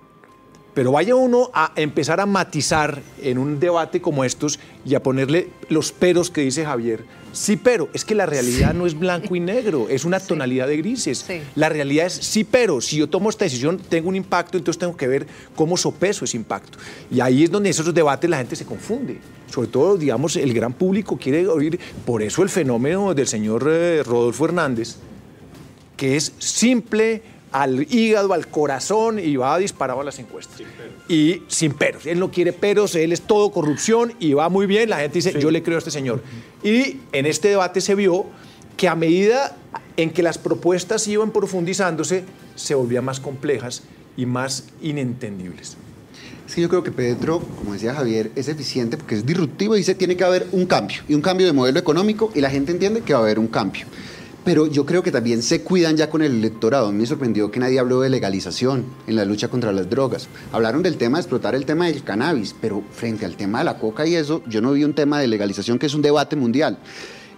[0.74, 5.48] Pero vaya uno a empezar a matizar en un debate como estos y a ponerle
[5.68, 7.04] los peros que dice Javier.
[7.34, 10.76] Sí, pero es que la realidad no es blanco y negro, es una tonalidad de
[10.76, 11.26] grises.
[11.56, 14.96] La realidad es sí, pero si yo tomo esta decisión tengo un impacto, entonces tengo
[14.96, 16.78] que ver cómo sopeso ese impacto.
[17.10, 19.18] Y ahí es donde esos debates la gente se confunde.
[19.52, 24.02] Sobre todo, digamos, el gran público quiere oír, por eso el fenómeno del señor eh,
[24.04, 24.96] Rodolfo Hernández,
[25.96, 27.22] que es simple,
[27.54, 30.60] al hígado, al corazón y va disparado a las encuestas.
[31.08, 32.04] y sin peros.
[32.04, 34.90] Él no quiere peros, él es todo corrupción y va muy bien.
[34.90, 36.20] La gente dice, yo le creo a este señor.
[36.64, 38.26] Y en este debate se vio
[38.76, 39.56] que a medida
[39.96, 42.24] en que las propuestas iban profundizándose,
[42.56, 43.84] se volvían más complejas
[44.16, 45.76] y más inentendibles.
[46.48, 49.94] Sí, yo creo que Pedro, como decía Javier, es eficiente porque es disruptivo y dice
[49.94, 53.02] tiene que haber un cambio y un cambio de modelo económico y la gente entiende
[53.02, 53.86] que va a haber un cambio.
[54.44, 56.92] Pero yo creo que también se cuidan ya con el electorado.
[56.92, 60.28] Me sorprendió que nadie habló de legalización en la lucha contra las drogas.
[60.52, 63.78] Hablaron del tema de explotar el tema del cannabis, pero frente al tema de la
[63.78, 66.78] coca y eso, yo no vi un tema de legalización que es un debate mundial.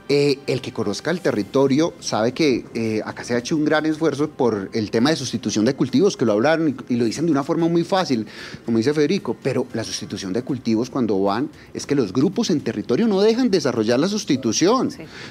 [0.09, 3.87] Eh, el que conozca el territorio sabe que eh, acá se ha hecho un gran
[3.87, 7.33] esfuerzo por el tema de sustitución de cultivos, que lo hablaron y, lo dicen de
[7.33, 8.25] una forma muy fácil,
[8.65, 12.61] como dice Federico, pero la sustitución de cultivos cuando van es que los grupos en
[12.61, 14.91] territorio no dejan desarrollar la sustitución.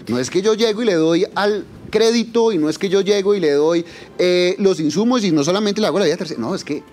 [0.10, 3.00] No es que yo llego y le doy al crédito y no es que yo
[3.00, 3.86] llego y le doy
[4.18, 6.84] eh, los insumos y no solamente le hago la vida tercera, no, es que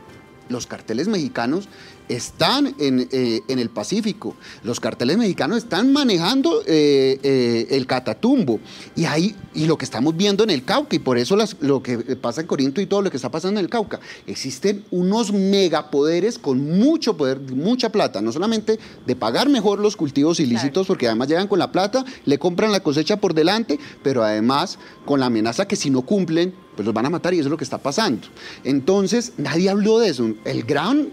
[0.48, 1.68] los carteles mexicanos
[2.09, 4.35] están eh, en, el Pacífico.
[4.62, 8.61] Los carteles mexicanos están manejando eh, eh, el Catatumbo.
[8.94, 11.98] Y ahí, y lo que estamos viendo en el Cauca, y por eso lo que
[12.16, 16.38] pasa en Corinto y todo lo que está pasando en el Cauca, existen unos megapoderes
[16.38, 21.28] con mucho poder, mucha plata, no solamente de pagar mejor los cultivos ilícitos, porque además
[21.28, 25.66] llegan con la plata, le compran la cosecha por delante, pero además con la amenaza
[25.66, 27.79] que si no cumplen, pues los van a matar y eso es lo que está
[27.79, 28.27] pasando.
[28.65, 30.33] Entonces, nadie habló de eso.
[30.45, 31.09] El gran,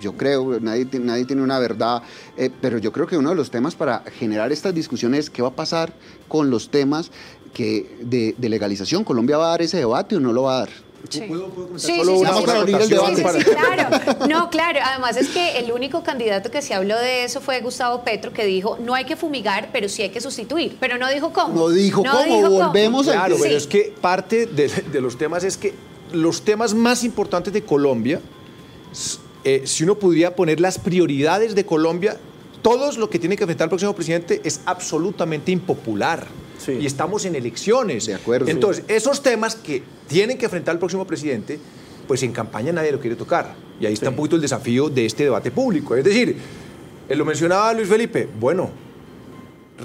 [0.00, 2.02] yo creo, nadie, nadie tiene una verdad,
[2.36, 5.42] eh, pero yo creo que uno de los temas para generar estas discusiones es qué
[5.42, 5.92] va a pasar
[6.28, 7.10] con los temas
[7.56, 9.04] de legalización.
[9.04, 10.89] ¿Colombia va a dar ese debate o no lo va a dar?
[11.08, 11.28] Sí.
[11.76, 12.00] sí,
[12.48, 13.22] abrir el debate.
[13.44, 14.26] claro.
[14.28, 14.78] No, claro.
[14.84, 18.44] Además es que el único candidato que se habló de eso fue Gustavo Petro, que
[18.44, 20.76] dijo, no hay que fumigar, pero sí hay que sustituir.
[20.78, 21.54] Pero no dijo cómo.
[21.54, 23.12] No dijo cómo, volvemos a...
[23.12, 25.74] Claro, pero es que parte de, los temas es que
[26.12, 28.20] los temas más importantes de Colombia,
[29.44, 32.18] eh, si uno pudiera poner las prioridades de Colombia,
[32.62, 36.26] todo lo que tiene que enfrentar el próximo presidente es absolutamente impopular
[36.68, 38.06] y estamos en elecciones.
[38.06, 38.48] De acuerdo.
[38.48, 41.58] Entonces, esos temas que tienen que enfrentar el próximo presidente,
[42.06, 43.54] pues en campaña nadie lo quiere tocar.
[43.80, 45.94] Y ahí está un poquito el desafío de este debate público.
[45.94, 46.36] Es decir,
[47.08, 48.70] él lo mencionaba Luis Felipe, bueno,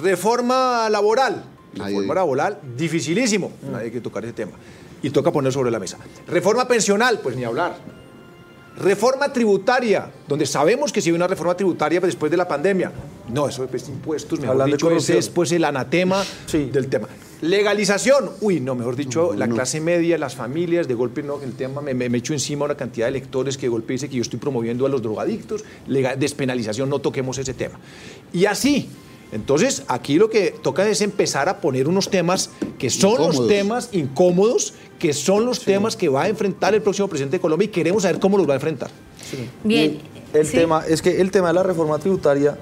[0.02, 1.46] reforma laboral.
[1.74, 3.52] Reforma laboral, dificilísimo.
[3.72, 4.54] Nadie quiere tocar ese tema.
[5.02, 5.98] Y toca poner sobre la mesa.
[6.28, 7.78] Reforma pensional, pues ni hablar.
[8.78, 12.92] Reforma tributaria, donde sabemos que si hay una reforma tributaria después de la pandemia.
[13.32, 17.08] No, eso es impuestos, mejor dicho, ese es pues el anatema del tema.
[17.42, 21.82] Legalización, uy, no, mejor dicho, la clase media, las familias, de golpe no, el tema
[21.82, 24.40] me, me, echo encima una cantidad de electores que de golpe dice que yo estoy
[24.40, 25.64] promoviendo a los drogadictos,
[26.18, 27.80] despenalización, no toquemos ese tema.
[28.34, 28.90] Y así,
[29.32, 33.90] entonces, aquí lo que toca es empezar a poner unos temas que son los temas
[33.92, 37.70] incómodos, que son los temas que va a enfrentar el próximo presidente de Colombia y
[37.70, 38.92] queremos saber cómo los va a enfrentar.
[39.64, 40.00] Bien.
[40.34, 42.58] el tema es que el tema de la reforma tributaria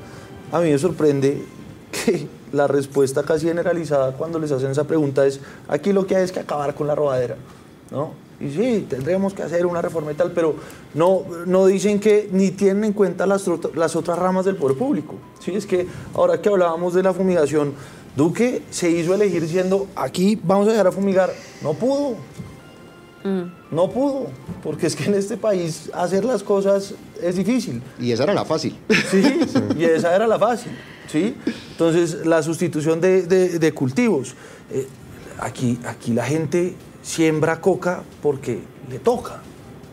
[0.51, 1.43] a mí me sorprende
[1.91, 6.23] que la respuesta casi generalizada cuando les hacen esa pregunta es aquí lo que hay
[6.23, 7.35] es que acabar con la robadera,
[7.91, 8.13] ¿no?
[8.43, 10.55] Y sí, tendremos que hacer una reforma y tal, pero
[10.93, 15.15] no, no dicen que ni tienen en cuenta las, las otras ramas del poder público.
[15.39, 17.73] Sí, es que ahora que hablábamos de la fumigación,
[18.15, 21.31] Duque se hizo elegir diciendo, aquí vamos a dejar a fumigar.
[21.61, 22.15] No pudo.
[23.23, 23.73] Mm.
[23.73, 24.27] No pudo,
[24.61, 27.81] porque es que en este país hacer las cosas es difícil.
[27.99, 28.77] Y esa era la fácil.
[29.09, 29.23] Sí,
[29.77, 30.73] y esa era la fácil.
[31.07, 31.35] ¿sí?
[31.71, 34.35] Entonces, la sustitución de, cultivos.
[34.71, 34.87] Eh,
[35.39, 39.41] aquí, aquí la gente siembra coca porque le toca,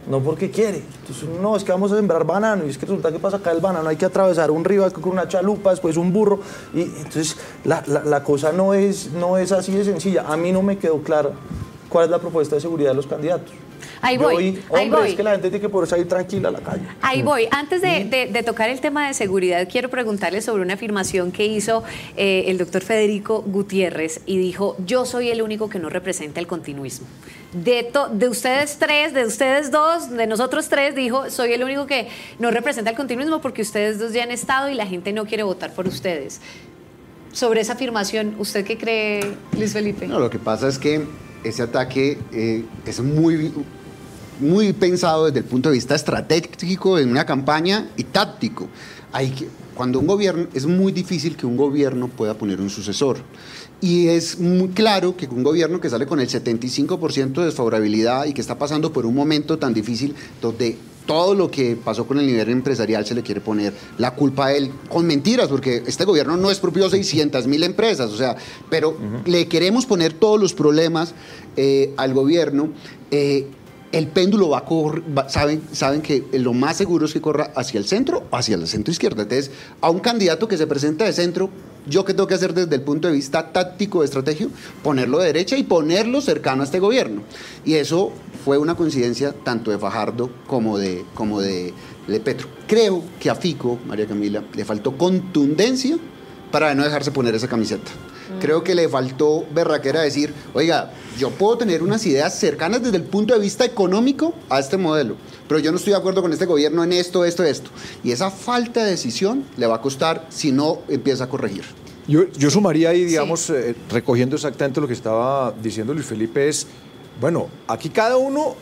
[0.08, 0.82] no porque quiere.
[1.00, 3.50] Entonces, no, es que vamos a sembrar banano y es que resulta que pasa acá
[3.50, 6.40] el banano, hay que atravesar un río con una chalupa, después un burro.
[6.72, 10.24] Y entonces, la, la, cosa no es, no es así de sencilla.
[10.26, 11.32] A mí no me quedó claro
[11.90, 13.52] cuál es la propuesta de seguridad de los candidatos.
[14.00, 14.62] Ahí voy.
[14.74, 15.10] ahí voy.
[15.10, 16.82] es que la gente tiene que poder salir tranquila a la calle.
[17.02, 17.48] Ahí voy.
[17.50, 21.82] Antes de, tocar el tema de seguridad, quiero preguntarle sobre una afirmación que hizo
[22.16, 26.46] eh, el doctor Federico Gutiérrez y dijo, yo soy el único que no representa el
[26.46, 27.06] continuismo.
[27.52, 32.08] De, de ustedes tres, de ustedes dos, de nosotros tres, dijo, soy el único que
[32.38, 35.42] no representa el continuismo porque ustedes dos ya han estado y la gente no quiere
[35.42, 36.40] votar por ustedes.
[37.32, 40.06] Sobre esa afirmación, ¿usted qué cree, Luis Felipe?
[40.06, 41.04] No, lo que pasa es que
[41.44, 43.52] ese ataque eh, es muy,
[44.40, 48.68] muy pensado desde el punto de vista estratégico en una campaña y táctico.
[49.12, 53.18] Hay que, cuando un gobierno, es muy difícil que un gobierno pueda poner un sucesor.
[53.80, 58.34] Y es muy claro que un gobierno que sale con el 75% de desfavorabilidad y
[58.34, 60.76] que está pasando por un momento tan difícil donde
[61.06, 64.54] todo lo que pasó con el nivel empresarial se le quiere poner la culpa a
[64.54, 68.36] él con mentiras, porque este gobierno no es propio 600 mil empresas, o sea,
[68.68, 71.14] pero le queremos poner todos los problemas
[71.56, 72.68] eh, al gobierno.
[73.10, 73.46] Eh,
[73.92, 77.78] el péndulo va a correr, saben, saben que lo más seguro es que corra hacia
[77.78, 79.22] el centro o hacia el centro izquierda.
[79.22, 81.50] Entonces, a un candidato que se presenta de centro,
[81.88, 84.48] yo qué tengo que hacer desde el punto de vista táctico de estrategia,
[84.82, 87.22] ponerlo de derecha y ponerlo cercano a este gobierno.
[87.64, 88.12] Y eso
[88.44, 91.74] fue una coincidencia tanto de Fajardo como de, como de,
[92.06, 92.48] de Petro.
[92.68, 95.96] Creo que a Fico, María Camila, le faltó contundencia
[96.52, 97.90] para no dejarse poner esa camiseta.
[98.40, 103.02] Creo que le faltó berraquera decir, oiga, yo puedo tener unas ideas cercanas desde el
[103.02, 105.16] punto de vista económico a este modelo,
[105.48, 107.70] pero yo no estoy de acuerdo con este gobierno en esto, esto, esto.
[108.02, 111.64] Y esa falta de decisión le va a costar si no empieza a corregir.
[112.06, 116.66] Yo, yo sumaría ahí, digamos, eh, recogiendo exactamente lo que estaba diciendo Luis Felipe, es,
[117.20, 118.56] bueno, aquí cada uno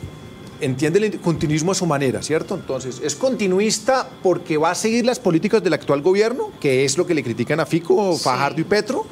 [0.61, 2.55] entiende el continuismo a su manera, ¿cierto?
[2.55, 7.07] Entonces, es continuista porque va a seguir las políticas del actual gobierno, que es lo
[7.07, 9.07] que le critican a Fico, Fajardo y Petro,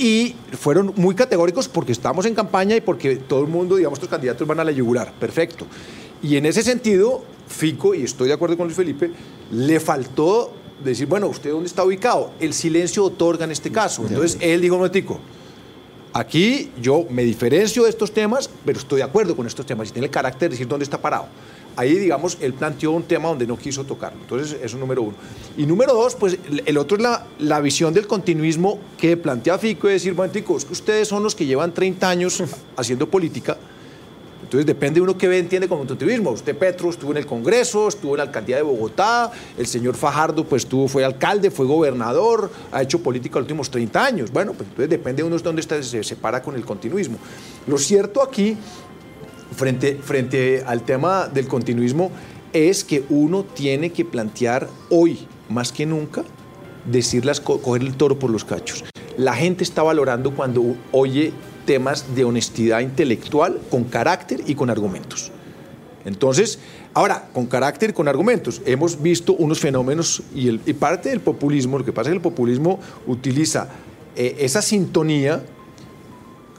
[0.00, 4.08] y fueron muy categóricos porque estamos en campaña y porque todo el mundo, digamos, estos
[4.08, 5.12] candidatos van a la yugular.
[5.12, 5.66] Perfecto.
[6.22, 9.10] Y en ese sentido, Fico, y estoy de acuerdo con Luis Felipe,
[9.52, 12.30] le faltó decir, bueno, ¿usted dónde está ubicado?
[12.40, 14.06] El silencio otorga en este caso.
[14.08, 15.20] Entonces, él dijo, momentico,
[16.14, 19.92] aquí yo me diferencio de estos temas, pero estoy de acuerdo con estos temas y
[19.92, 21.26] tiene el carácter de decir dónde está parado
[21.76, 24.20] ahí, digamos, él planteó un tema donde no quiso tocarlo.
[24.20, 25.14] Entonces, eso es número uno.
[25.56, 29.88] Y número dos, pues el otro es la, la visión del continuismo que plantea Fico,
[29.88, 32.42] es decir, bueno, es que ustedes son los que llevan 30 años
[32.76, 33.56] haciendo política.
[34.50, 36.30] Entonces depende uno que ve, entiende como continuismo.
[36.30, 40.42] Usted, Petro, estuvo en el Congreso, estuvo en la alcaldía de Bogotá, el señor Fajardo,
[40.42, 44.32] pues estuvo, fue alcalde, fue gobernador, ha hecho política los últimos 30 años.
[44.32, 47.18] Bueno, pues entonces depende uno de dónde está, se separa con el continuismo.
[47.68, 48.56] Lo cierto aquí
[49.52, 52.10] frente, frente al tema del continuismo
[52.52, 56.24] es que uno tiene que plantear hoy, más que nunca,
[56.84, 58.84] decirlas, coger el toro por los cachos.
[59.16, 61.32] La gente está valorando cuando oye
[61.66, 65.30] temas de honestidad intelectual con carácter y con argumentos.
[66.04, 66.58] Entonces,
[66.94, 71.92] ahora, con carácter con argumentos, hemos visto unos fenómenos y, parte del populismo, lo que
[71.92, 73.68] pasa es que el populismo utiliza
[74.16, 75.42] eh, esa sintonía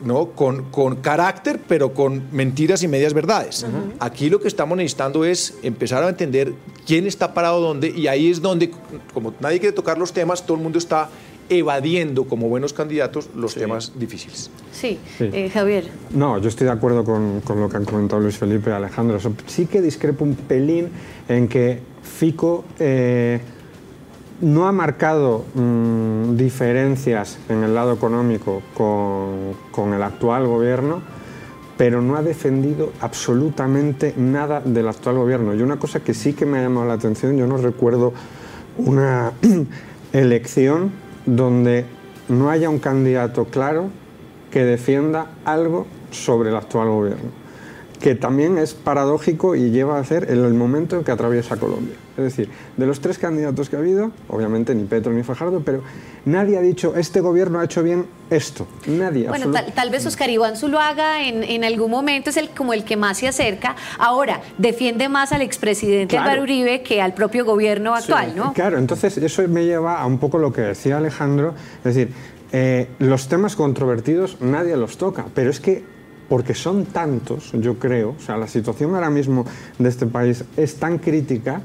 [0.03, 0.27] ¿no?
[0.29, 3.65] Con, con, carácter, pero con mentiras y medias verdades.
[3.99, 6.53] Aquí lo que estamos necesitando es empezar a entender
[6.85, 8.71] quién está parado dónde, y ahí es donde,
[9.13, 11.09] como nadie quiere tocar los temas, todo el mundo está
[11.49, 14.49] evadiendo como buenos candidatos los temas difíciles.
[14.71, 15.85] Sí, eh, Javier.
[16.11, 19.19] No, yo estoy de acuerdo con, con, lo que han comentado Luis Felipe y Alejandro.
[19.47, 20.89] Sí que discrepo un pelín
[21.27, 22.63] en que Fico...
[22.79, 23.39] Eh,
[24.41, 31.01] no ha marcado mm, diferencias en el lado económico con, el actual gobierno,
[31.77, 35.53] pero no ha defendido absolutamente nada del actual gobierno.
[35.53, 38.13] Y una cosa que sí que me ha llamado la atención, yo no recuerdo
[38.77, 39.31] una
[40.13, 40.91] elección
[41.25, 41.85] donde
[42.27, 43.89] no haya un candidato claro
[44.49, 47.41] que defienda algo sobre el actual gobierno
[48.01, 51.95] que también es paradójico y lleva a ser el momento en que atraviesa Colombia.
[52.17, 55.81] Es decir, de los tres candidatos que ha habido, obviamente ni Petro ni Fajardo, pero
[56.25, 58.67] nadie ha dicho, este gobierno ha hecho bien esto.
[58.85, 59.27] Nadie.
[59.29, 62.97] Bueno, tal, vez Oscar Iván Zuluaga en, en algún momento es el, como el que
[62.97, 63.75] más se acerca.
[63.97, 66.41] Ahora, defiende más al expresidente claro.
[66.41, 68.53] Uribe que al propio gobierno actual, ¿no?
[68.53, 71.53] Claro, entonces eso me lleva a un poco lo que decía Alejandro,
[71.83, 72.13] es decir,
[72.51, 75.83] eh, los temas controvertidos nadie los toca, pero es que
[76.31, 79.45] porque son tantos, yo creo, o sea, la situación ahora mismo
[79.77, 81.61] de este país es tan crítica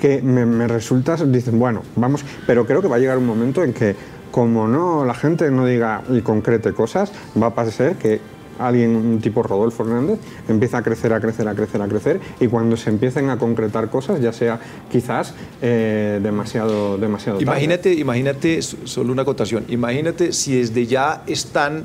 [0.00, 3.74] que me, resulta, dicen, bueno, vamos, pero creo que va a llegar un momento en
[3.74, 3.94] que
[4.30, 8.20] como no la gente no diga y concrete cosas, va a pasar que
[8.58, 12.46] alguien, un tipo Rodolfo Hernández, empieza a crecer, a crecer, a crecer, a crecer, y
[12.46, 19.12] cuando se empiecen a concretar cosas, ya sea quizás eh, demasiado, demasiado imagínate, Imagínate, solo
[19.12, 21.84] una acotación, imagínate si desde ya están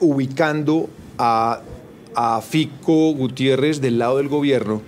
[0.00, 0.88] ubicando
[1.18, 1.60] a,
[2.46, 4.82] Fico Gutiérrez del lado del gobierno,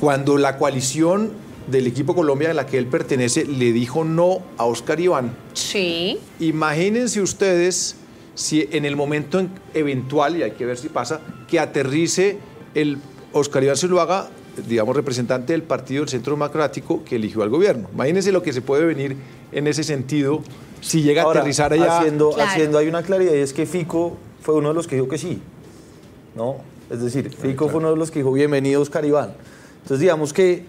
[0.00, 1.32] cuando la coalición
[1.66, 5.32] del equipo Colombia a la que él pertenece le dijo no a Oscar Iván.
[5.52, 6.18] Sí.
[6.40, 7.96] Imagínense ustedes
[8.34, 9.44] si en el momento
[9.74, 12.38] eventual, y hay que ver si pasa, que aterrice
[12.74, 12.98] el
[13.32, 14.28] Oscar Iván Zuluaga,
[14.66, 17.88] digamos, representante del Partido del Centro Democrático que eligió al gobierno.
[17.92, 19.16] Imagínense lo que se puede venir
[19.52, 20.42] en ese sentido
[20.80, 21.98] si llega a aterrizar allá.
[21.98, 25.08] Haciendo, haciendo, hay una claridad y es que Fico fue uno de los que dijo
[25.08, 25.40] que sí,
[26.36, 26.56] ¿no?
[26.90, 29.34] Es decir, Fico fue uno de los que dijo bienvenido Oscar Iván.
[29.82, 30.64] Entonces digamos que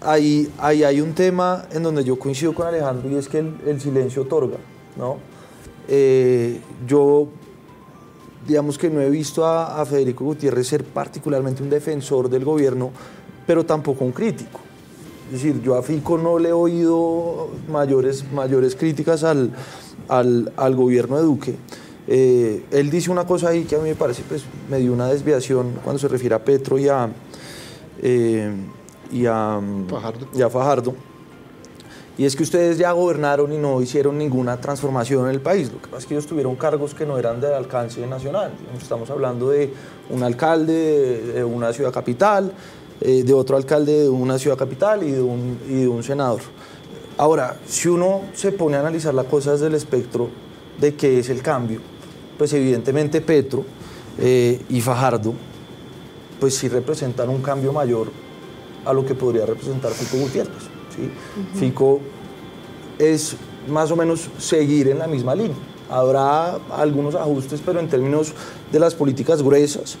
[0.00, 3.80] ahí, ahí hay un tema en donde yo coincido con Alejandro y es que el,
[3.80, 4.58] silencio otorga,
[4.96, 5.18] ¿no?
[5.88, 7.28] Eh, yo
[8.46, 12.90] digamos que no he visto a, a, Federico Gutiérrez ser particularmente un defensor del gobierno,
[13.46, 14.60] pero tampoco un crítico.
[15.26, 19.50] Es decir, yo a Fico no le he oído mayores, mayores críticas al,
[20.08, 21.56] al, al gobierno de Duque.
[22.06, 25.08] Eh, él dice una cosa ahí que a mí me parece pues, me dio una
[25.08, 27.08] desviación cuando se refiere a Petro y a,
[28.02, 28.52] eh,
[29.12, 30.28] y, a, Fajardo.
[30.34, 30.94] y a Fajardo.
[32.16, 35.72] Y es que ustedes ya gobernaron y no hicieron ninguna transformación en el país.
[35.72, 38.52] Lo que pasa es que ellos tuvieron cargos que no eran del alcance nacional.
[38.80, 39.72] Estamos hablando de
[40.10, 42.52] un alcalde de una ciudad capital,
[43.00, 46.40] eh, de otro alcalde de una ciudad capital y de un, y de un senador.
[47.16, 50.28] Ahora, si uno se pone a analizar las cosas del espectro
[50.80, 51.80] de qué es el cambio,
[52.38, 53.64] pues evidentemente Petro
[54.18, 55.34] eh, y Fajardo,
[56.44, 58.12] pues sí representan un cambio mayor
[58.84, 60.64] a lo que podría representar Fico Gutiérrez.
[60.94, 61.10] ¿sí?
[61.58, 62.00] Fico
[62.98, 63.34] es
[63.66, 65.56] más o menos seguir en la misma línea.
[65.88, 68.34] Habrá algunos ajustes, pero en términos
[68.70, 69.96] de las políticas gruesas,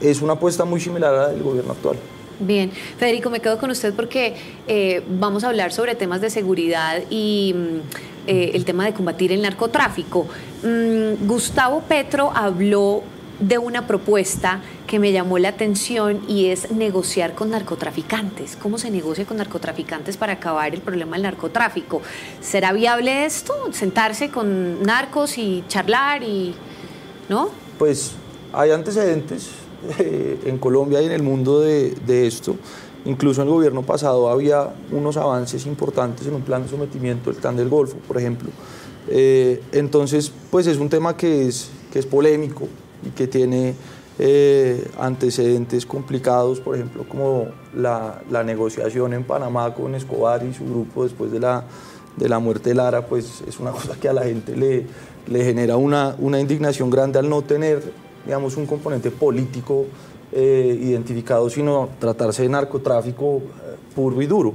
[0.00, 1.96] es una apuesta muy similar a la del gobierno actual.
[2.40, 7.02] Bien, Federico, me quedo con usted porque eh, vamos a hablar sobre temas de seguridad
[7.10, 10.26] y mm, eh, el tema de combatir el narcotráfico.
[10.62, 13.02] Mm, Gustavo Petro habló
[13.48, 18.56] de una propuesta que me llamó la atención y es negociar con narcotraficantes.
[18.56, 22.00] ¿Cómo se negocia con narcotraficantes para acabar el problema del narcotráfico?
[22.40, 23.52] ¿Será viable esto?
[23.72, 26.54] ¿Sentarse con narcos y charlar y
[27.28, 27.50] no?
[27.78, 28.12] Pues
[28.52, 29.50] hay antecedentes
[29.98, 32.56] eh, en Colombia y en el mundo de, esto.
[33.04, 37.40] Incluso en el gobierno pasado había unos avances importantes en un plan de sometimiento del
[37.40, 38.48] TAN del Golfo, por ejemplo.
[39.08, 42.68] Eh, entonces, pues es un tema que es, que es polémico
[43.02, 43.74] y que tiene
[44.18, 50.64] eh, antecedentes complicados, por ejemplo, como la, la, negociación en Panamá con Escobar y su
[50.64, 51.64] grupo después de la,
[52.16, 54.86] de la muerte de Lara, pues es una cosa que a la gente le,
[55.26, 57.82] le genera una, una indignación grande al no tener,
[58.24, 59.86] digamos, un componente político
[60.30, 64.54] eh, identificado, sino tratarse de narcotráfico eh, puro y duro.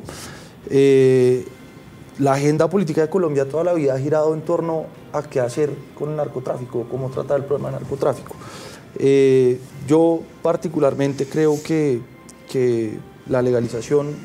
[2.19, 5.72] La agenda política de Colombia toda la vida ha girado en torno a qué hacer
[5.97, 8.36] con el narcotráfico, cómo tratar el problema del narcotráfico.
[8.97, 12.01] Eh, yo particularmente creo que,
[12.49, 12.97] que
[13.28, 14.16] la legalización,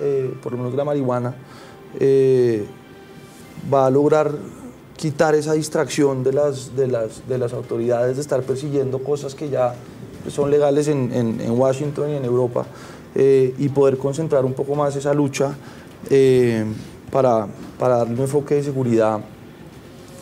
[0.00, 1.34] eh, por lo menos de la marihuana,
[2.00, 2.66] eh,
[3.72, 4.32] va a lograr
[4.96, 9.48] quitar esa distracción de las, de, las, de las autoridades de estar persiguiendo cosas que
[9.48, 9.74] ya
[10.28, 12.66] son legales en, en, Washington y en Europa
[13.14, 15.56] y poder concentrar un poco más esa lucha
[17.10, 17.46] para,
[17.78, 19.20] para darle un enfoque de seguridad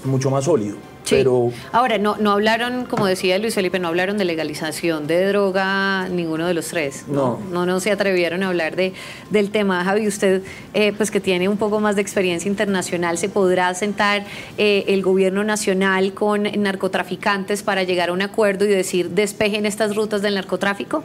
[0.07, 0.77] mucho más sólido.
[1.05, 1.15] Sí.
[1.17, 6.09] Pero Ahora, no, no hablaron, como decía Luis Felipe, no hablaron de legalización de droga
[6.09, 7.05] ninguno de los tres.
[7.07, 8.93] No, no, no se atrevieron a hablar de,
[9.31, 9.85] del tema.
[9.85, 10.43] Javi, usted,
[10.75, 14.25] eh, pues que tiene un poco más de experiencia internacional, ¿se podrá sentar
[14.59, 19.95] eh, el gobierno nacional con narcotraficantes para llegar a un acuerdo y decir despejen estas
[19.95, 21.05] rutas del narcotráfico?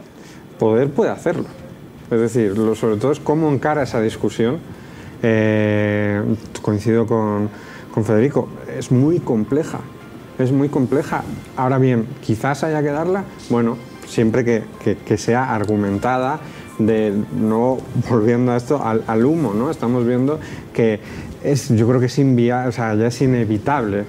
[0.58, 1.46] Poder puede hacerlo.
[2.10, 4.58] Es decir, lo, sobre todo es cómo encara esa discusión.
[5.22, 6.20] Eh,
[6.60, 7.48] coincido con,
[7.92, 9.80] con Federico, es muy compleja
[10.38, 11.22] es muy compleja.
[11.56, 13.76] Ahora bien, quizás haya que darla, bueno,
[14.06, 14.64] siempre que,
[15.04, 16.40] que, sea argumentada,
[16.78, 17.78] de no
[18.10, 19.70] volviendo a esto al, humo, ¿no?
[19.70, 20.40] Estamos viendo
[20.72, 21.00] que
[21.44, 24.04] es, yo creo que es inviable, o sea, ya es inevitable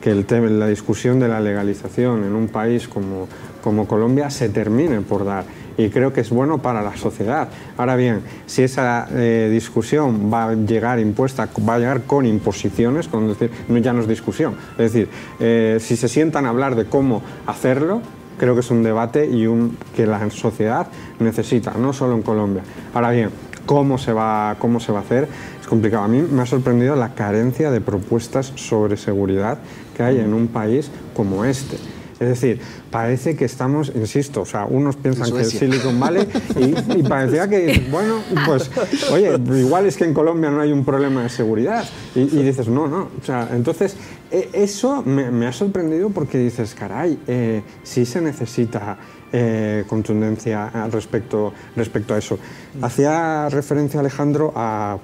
[0.00, 3.28] que el tema, la discusión de la legalización en un país como,
[3.62, 5.44] como Colombia se termine por dar
[5.76, 7.48] y creo que es bueno para la sociedad.
[7.76, 13.08] Ahora bien, si esa eh, discusión va a llegar impuesta, va a llegar con imposiciones,
[13.08, 15.08] con decir, ya no es discusión, es decir,
[15.40, 18.00] eh, si se sientan a hablar de cómo hacerlo,
[18.38, 22.62] creo que es un debate y un, que la sociedad necesita, no solo en Colombia.
[22.94, 23.30] Ahora bien,
[23.66, 25.28] ¿cómo se, va, ¿cómo se va a hacer?
[25.60, 26.04] Es complicado.
[26.04, 29.58] A mí me ha sorprendido la carencia de propuestas sobre seguridad
[29.96, 31.78] que hay en un país como este.
[32.22, 32.60] Es decir,
[32.90, 37.48] parece que estamos, insisto, o sea, unos piensan que es Silicon Valley y, y parecía
[37.48, 38.70] que, bueno, pues,
[39.10, 41.84] oye, igual es que en Colombia no hay un problema de seguridad.
[42.14, 43.08] Y, y dices, no, no.
[43.20, 43.96] O sea, entonces,
[44.30, 48.96] eso me, me, ha sorprendido porque dices, caray, eh, sí se necesita
[49.32, 52.38] eh, contundencia al respecto, respecto a eso.
[52.80, 54.98] Hacía referencia Alejandro a,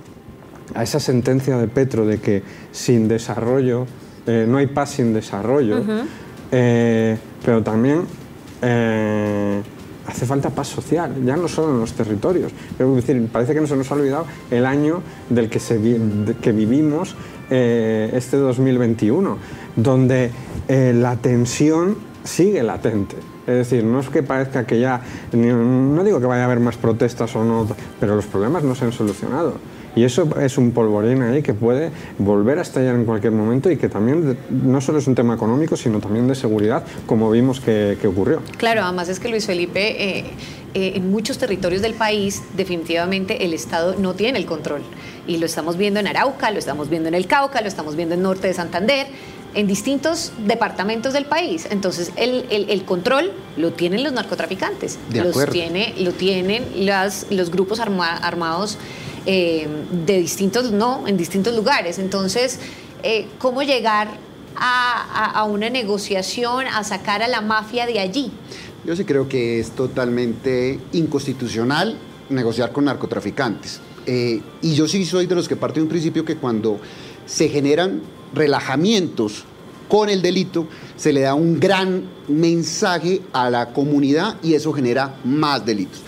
[0.75, 2.43] a esa sentencia de Petro de que
[2.73, 3.87] sin desarrollo,
[4.27, 5.81] eh, no hay paz sin desarrollo.
[5.81, 6.03] Uh -huh.
[6.51, 8.03] Eh, pero también
[8.63, 9.61] eh,
[10.07, 12.53] hace falta paz social, ya no solo en los territorios.
[12.79, 15.81] Es decir, parece que nos ha olvidado el año del que, se
[16.41, 17.15] que vivimos,
[17.51, 19.39] eh, este 2021,
[19.77, 20.31] donde
[20.69, 23.17] la tensión sigue latente.
[23.47, 25.01] Es decir, no es que parezca que ya,
[25.33, 27.67] no digo que vaya a haber más protestas o no,
[27.99, 29.55] pero los problemas no se han solucionado.
[29.99, 33.77] Y eso es un polvorín ahí que puede volver a estallar en cualquier momento y
[33.77, 37.99] que también no solo es un tema económico, sino también de seguridad, como vimos que,
[38.07, 38.41] ocurrió.
[38.59, 40.25] Claro, además es que Luis Felipe, eh,
[40.75, 44.83] eh, en muchos territorios del país, definitivamente el Estado no tiene el control.
[45.27, 48.15] Y lo estamos viendo en Arauca, lo estamos viendo en el Cauca, lo estamos viendo
[48.15, 49.09] en norte de Santander
[49.55, 51.67] en distintos departamentos del país.
[51.73, 58.79] Entonces, el, control lo tienen los narcotraficantes, los tiene, lo tienen las, los grupos armados
[59.31, 59.69] eh,
[60.07, 61.99] de distintos, no, en distintos lugares.
[61.99, 62.59] Entonces,
[63.03, 64.09] eh, ¿cómo llegar
[64.57, 68.33] a, una negociación, a sacar a la mafia de allí?
[68.87, 71.99] Yo sí creo que es totalmente inconstitucional
[72.31, 73.81] negociar con narcotraficantes.
[74.07, 76.81] Eh, y yo sí soy de los que parte de un principio que cuando
[77.27, 78.01] se generan
[78.33, 79.45] relajamientos
[79.91, 80.67] con el delito,
[80.97, 86.01] se le da un gran mensaje a la comunidad y eso genera más delitos.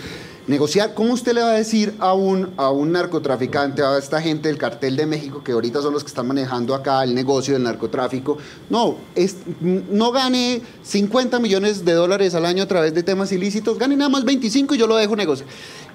[0.51, 4.49] Negociar, ¿cómo usted le va a decir a un, a un narcotraficante, a esta gente
[4.49, 7.63] del cartel de México, que ahorita son los que están manejando acá el negocio del
[7.63, 8.37] narcotráfico?
[8.69, 13.79] No, es, no gane 50 millones de dólares al año a través de temas ilícitos,
[13.79, 15.47] gane nada más 25 y yo lo dejo negociar.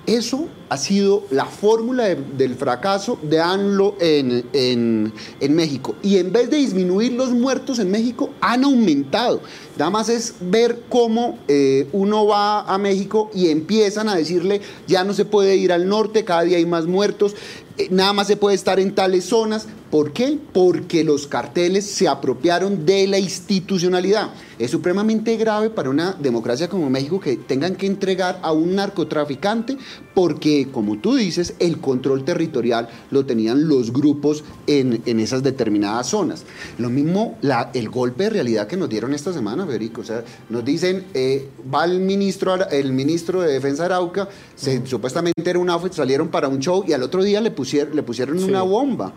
[0.07, 5.13] Eso ha sido la fórmula del fracaso de ANLO en,
[5.51, 5.97] México.
[6.01, 9.41] Y en vez de disminuir los muertos en México, han aumentado.
[9.77, 15.03] Nada más es ver cómo eh, uno va a México y empiezan a decirle, ya
[15.03, 17.35] no se puede ir al norte, cada día hay más muertos,
[17.77, 19.67] eh, nada más se puede estar en tales zonas.
[19.91, 20.39] ¿Por qué?
[20.53, 24.31] Porque los carteles se apropiaron de la institucionalidad.
[24.59, 29.77] Es supremamente grave para una democracia como México que tengan que entregar a un narcotraficante
[30.15, 36.45] porque, como tú dices, el control territorial lo tenían los grupos en, esas determinadas zonas.
[36.79, 40.01] Lo mismo la, el golpe de realidad que nos dieron esta semana, Federico.
[40.01, 45.51] O sea, nos dicen, eh, va el ministro, el ministro de Defensa Arauca, se, supuestamente
[45.51, 48.43] era un outfit, salieron para un show y al otro día le pusieron, le pusieron
[48.43, 49.13] una bomba.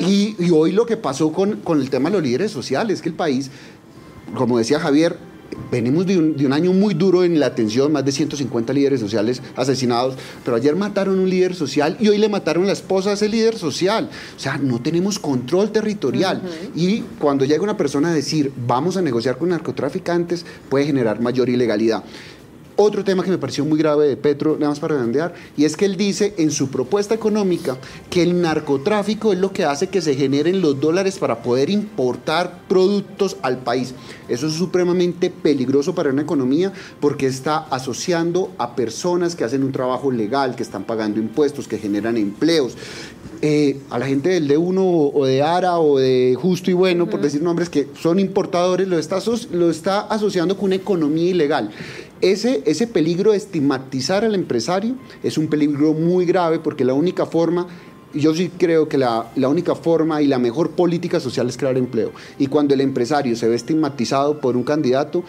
[0.00, 3.02] y, y, hoy lo que pasó con, con el tema de los líderes sociales, es
[3.02, 3.50] que el país
[4.34, 5.16] como decía Javier,
[5.70, 10.14] venimos de un, año muy duro en la atención, más de 150 líderes sociales asesinados,
[10.44, 13.56] pero ayer mataron un líder social y hoy le mataron la esposa a ese líder
[13.56, 14.08] social.
[14.36, 16.42] O sea, no tenemos control territorial.
[16.74, 21.48] Y cuando llega una persona a decir, vamos a negociar con narcotraficantes, puede generar mayor
[21.48, 22.04] ilegalidad.
[22.84, 25.76] Otro tema que me pareció muy grave de Petro, nada más para redondear, y es
[25.76, 27.78] que él dice en su propuesta económica
[28.10, 32.62] que el narcotráfico es lo que hace que se generen los dólares para poder importar
[32.68, 33.94] productos al país.
[34.28, 39.70] Eso es supremamente peligroso para una economía porque está asociando a personas que hacen un
[39.70, 42.76] trabajo legal, que están pagando impuestos, que generan empleos.
[43.44, 47.20] Eh, a la gente del D1 o de ARA o de Justo y Bueno, por
[47.20, 49.18] decir nombres que son importadores, lo está,
[49.50, 51.70] lo está asociando con una economía ilegal.
[52.22, 54.94] Ese, ese peligro de estigmatizar al empresario
[55.24, 57.66] es un peligro muy grave porque la única forma
[58.14, 61.76] yo sí creo que la, la, única forma y la mejor política social es crear
[61.76, 62.12] empleo.
[62.38, 65.24] Y cuando el empresario se ve estigmatizado por un candidato,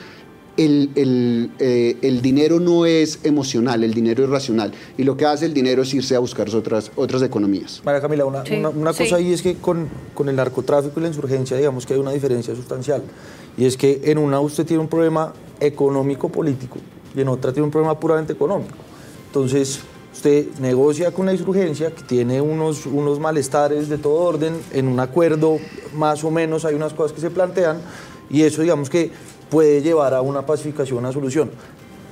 [0.58, 4.72] el, el, eh, el, dinero no es emocional, el dinero es racional.
[4.98, 7.82] Y lo que hace el dinero es irse a buscar otras, otras economías.
[7.84, 11.58] María Camila, una, una, cosa ahí es que con, con, el narcotráfico y la insurgencia,
[11.58, 13.02] digamos que hay una diferencia sustancial.
[13.58, 16.78] Y es que en una usted tiene un problema económico-político
[17.16, 18.76] y en otra tiene un problema puramente económico.
[19.28, 19.80] Entonces,
[20.14, 25.00] usted negocia con la insurgencia que tiene unos, unos malestares de todo orden, en un
[25.00, 25.58] acuerdo
[25.96, 27.82] más o menos hay unas cosas que se plantean
[28.30, 29.12] y eso digamos que
[29.54, 31.52] puede llevar a una pacificación, una solución.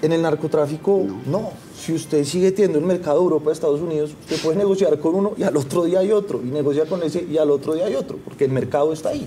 [0.03, 1.49] En el narcotráfico, no.
[1.75, 5.33] Si usted sigue teniendo el mercado de Europa, Estados Unidos, usted puede negociar con uno
[5.35, 7.95] y al otro día hay otro, y negocia con ese y al otro día hay
[7.95, 9.25] otro, porque el mercado está ahí.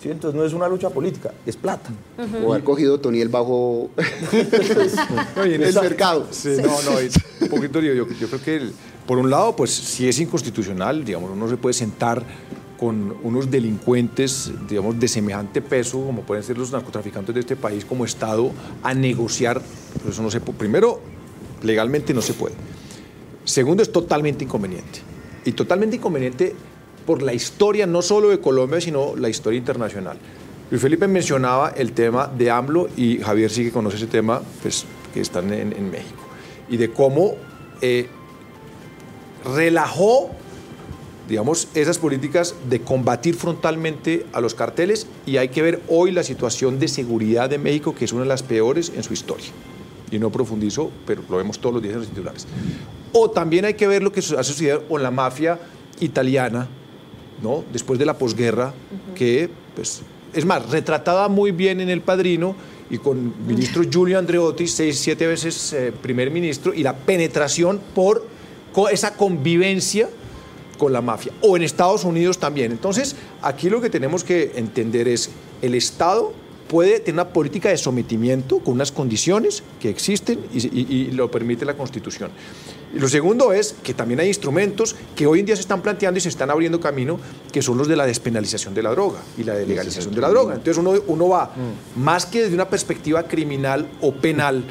[0.00, 0.10] ¿sí?
[0.10, 1.90] Entonces no es una lucha política, es plata.
[2.44, 3.90] O haber cogido Toniel bajo
[5.42, 6.26] el mercado.
[6.44, 6.98] No, no,
[7.40, 8.70] un poquito, yo, yo creo que
[9.08, 12.22] por un lado, pues si es inconstitucional, digamos, uno se puede sentar
[12.78, 17.84] con unos delincuentes, digamos, de semejante peso, como pueden ser los narcotraficantes de este país,
[17.84, 18.52] como Estado,
[18.82, 19.62] a negociar.
[19.98, 20.58] Pero eso no se puede.
[20.58, 21.00] Primero,
[21.62, 22.54] legalmente no se puede.
[23.44, 25.00] Segundo, es totalmente inconveniente.
[25.44, 26.54] Y totalmente inconveniente
[27.06, 30.18] por la historia, no solo de Colombia, sino la historia internacional.
[30.70, 34.84] Luis Felipe mencionaba el tema de AMLO y Javier sí que conoce ese tema, pues,
[35.14, 36.22] que están en, México.
[36.68, 37.36] Y de cómo
[37.80, 38.08] eh,
[39.54, 40.30] relajó
[41.28, 46.22] digamos, esas políticas de combatir frontalmente a los carteles y hay que ver hoy la
[46.22, 49.48] situación de seguridad de México, que es una de las peores en su historia.
[50.10, 52.46] Y no profundizo, pero lo vemos todos los días en los titulares.
[53.12, 55.58] O también hay que ver lo que ha sucedido con la mafia
[55.98, 56.68] italiana,
[57.42, 57.64] ¿no?
[57.72, 58.72] después de la posguerra,
[59.16, 60.02] que, pues,
[60.32, 62.54] es más, retratada muy bien en El Padrino
[62.88, 68.24] y con ministro Giulio Andreotti, seis, siete veces eh, primer ministro, y la penetración por
[68.92, 70.08] esa convivencia
[70.76, 72.72] con la mafia, o en Estados Unidos también.
[72.72, 75.30] Entonces, aquí lo que tenemos que entender es
[75.62, 76.32] el Estado
[76.68, 81.74] puede tener una política de sometimiento con unas condiciones que existen y, lo permite la
[81.74, 82.30] Constitución.
[82.94, 86.18] Y lo segundo es que también hay instrumentos que hoy en día se están planteando
[86.18, 87.18] y se están abriendo camino,
[87.52, 90.28] que son los de la despenalización de la droga y la de legalización de la
[90.28, 90.54] droga.
[90.54, 92.00] Entonces uno, uno va, mm.
[92.00, 94.64] más que desde una perspectiva criminal o penal,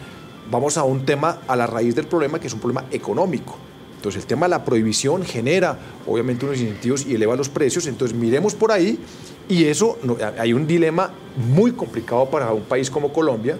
[0.50, 3.58] vamos a un tema a la raíz del problema, que es un problema económico.
[4.06, 8.16] Entonces el tema de la prohibición genera obviamente unos incentivos y eleva los precios, entonces
[8.16, 9.00] miremos por ahí
[9.50, 9.98] y eso,
[10.38, 11.12] hay un dilema
[11.52, 13.58] muy complicado para un país como Colombia,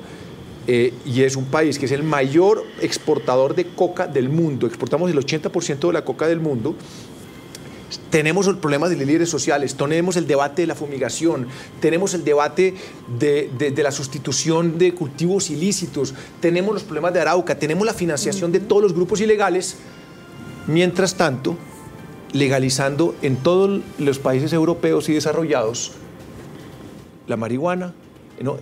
[0.68, 5.10] eh, y es un país que es el mayor exportador de coca del mundo, exportamos
[5.10, 6.76] el 80% de la coca del mundo,
[8.12, 11.48] tenemos el problema de líderes sociales, tenemos el debate de la fumigación,
[11.80, 12.76] tenemos el debate
[13.18, 18.52] de, de, la sustitución de cultivos ilícitos, tenemos los problemas de Arauca, tenemos la financiación
[18.52, 19.78] de todos los grupos ilegales.
[20.68, 21.58] Mientras tanto,
[22.34, 25.94] legalizando en todos los países europeos y desarrollados
[27.28, 27.94] la marihuana,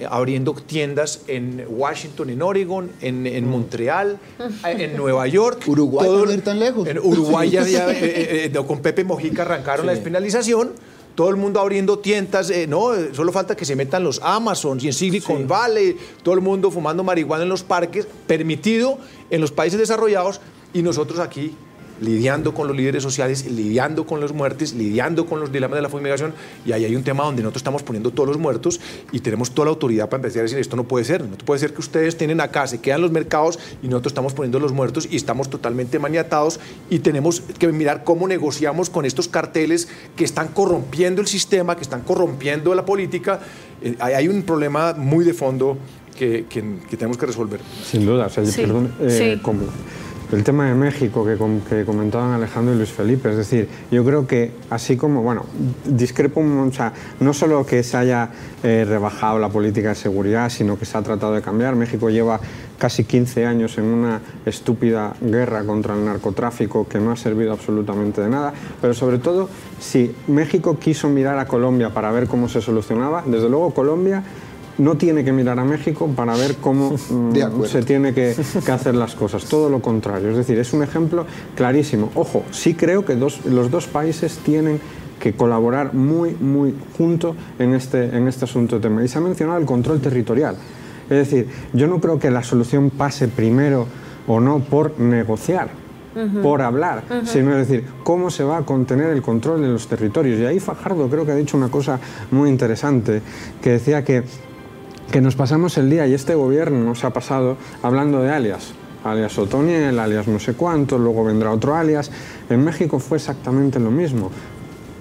[0.10, 4.20] abriendo tiendas en Washington, en Oregon, en, Montreal,
[4.66, 5.64] en Nueva York.
[5.66, 6.88] Uruguay no ir tan lejos.
[6.88, 10.74] En Uruguay ya, eh, eh, eh, con Pepe Mojica arrancaron la despenalización.
[11.16, 14.94] Todo el mundo abriendo tiendas, no, solo falta que se metan los Amazons y en
[14.94, 18.98] Silicon Valley, todo el mundo fumando marihuana en los parques, permitido
[19.30, 20.42] en los países desarrollados
[20.74, 21.56] y nosotros aquí
[22.04, 25.90] lidiando con los líderes sociales, lidiando con los muertes, lidiando con los dilemas de la
[25.90, 26.34] fumigación.
[26.66, 28.80] Y ahí hay un tema donde nosotros estamos poniendo todos los muertos
[29.12, 31.24] y tenemos toda la autoridad para empezar a decir esto no puede ser.
[31.24, 34.60] No puede ser que ustedes tienen acá, se quedan los mercados y nosotros estamos poniendo
[34.60, 39.88] los muertos y estamos totalmente maniatados y tenemos que mirar cómo negociamos con estos carteles
[40.16, 43.40] que están corrompiendo el sistema, que están corrompiendo la política.
[43.82, 45.78] Eh, hay un problema muy de fondo
[46.18, 46.46] que,
[46.92, 47.60] tenemos que resolver.
[47.84, 49.40] Sin duda, perdón, eh,
[50.32, 51.38] el tema de México que,
[51.70, 55.46] que, comentaban Alejandro y Luis Felipe, es decir, yo creo que así como, bueno,
[55.86, 56.72] discrepo, o
[57.20, 58.30] no solo que se haya
[58.64, 61.76] eh, rebajado la política de seguridad, sino que se ha tratado de cambiar.
[61.76, 62.40] México lleva
[62.78, 68.22] casi 15 años en una estúpida guerra contra el narcotráfico que no ha servido absolutamente
[68.22, 69.50] de nada, pero sobre todo,
[69.80, 74.24] si México quiso mirar a Colombia para ver cómo se solucionaba, desde luego Colombia
[74.78, 78.36] no tiene que mirar a México para ver cómo mm, se tiene que,
[78.72, 80.32] hacer las cosas, todo lo contrario.
[80.32, 82.12] Es decir, es un ejemplo clarísimo.
[82.16, 84.80] Ojo, sí creo que los dos países tienen
[85.20, 89.04] que colaborar muy, muy junto en este, en este asunto de tema.
[89.04, 90.58] Y se ha mencionado el control territorial.
[91.10, 93.88] Es decir, yo no creo que la solución pase primero
[94.28, 95.70] o no por negociar,
[96.42, 100.40] por hablar, sino es decir, cómo se va a contener el control de los territorios.
[100.40, 102.00] Y ahí Fajardo creo que ha dicho una cosa
[102.32, 103.22] muy interesante,
[103.62, 104.24] que decía que
[105.12, 108.74] que nos pasamos el día y este gobierno nos ha pasado hablando de alias.
[109.04, 112.10] Alias Otoniel, alias no sé cuánto, luego vendrá otro alias.
[112.50, 114.32] En México fue exactamente lo mismo.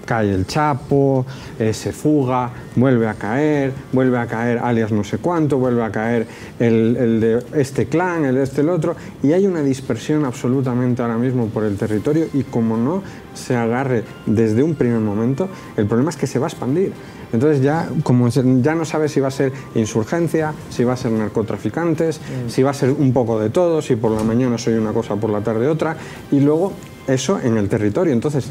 [0.05, 1.25] Cae el Chapo,
[1.57, 5.91] eh, se fuga, vuelve a caer, vuelve a caer alias no sé cuánto, vuelve a
[5.91, 6.27] caer
[6.59, 11.01] el, el, de este clan, el de este, el otro, y hay una dispersión absolutamente
[11.01, 13.01] ahora mismo por el territorio y como no
[13.33, 15.47] se agarre desde un primer momento,
[15.77, 16.91] el problema es que se va a expandir.
[17.33, 21.11] Entonces ya, como ya no sabes si va a ser insurgencia, si va a ser
[21.11, 22.49] narcotraficantes, mm.
[22.49, 25.15] si va a ser un poco de todo, si por la mañana soy una cosa,
[25.15, 25.97] por la tarde otra,
[26.31, 26.73] y luego
[27.07, 28.13] eso en el territorio.
[28.13, 28.49] Entonces,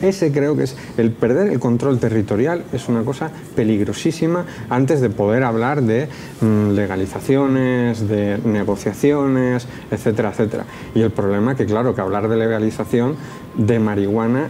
[0.00, 5.10] ese creo que es el perder el control territorial es una cosa peligrosísima antes de
[5.10, 6.08] poder hablar de
[6.40, 10.64] mm, legalizaciones, de negociaciones, etcétera, etcétera.
[10.94, 13.16] Y el problema que, claro, que hablar de legalización
[13.56, 14.48] de marihuana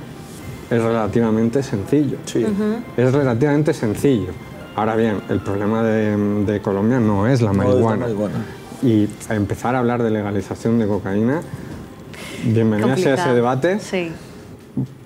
[0.77, 2.19] es relativamente sencillo.
[2.25, 2.47] Sí.
[2.97, 4.33] Es relativamente sencillo.
[4.75, 8.07] Ahora bien, el problema de, Colombia no es la marihuana.
[8.83, 11.41] Y empezar a hablar de legalización de cocaína,
[12.45, 13.79] bienvenida sea ese debate.
[13.79, 14.11] Sí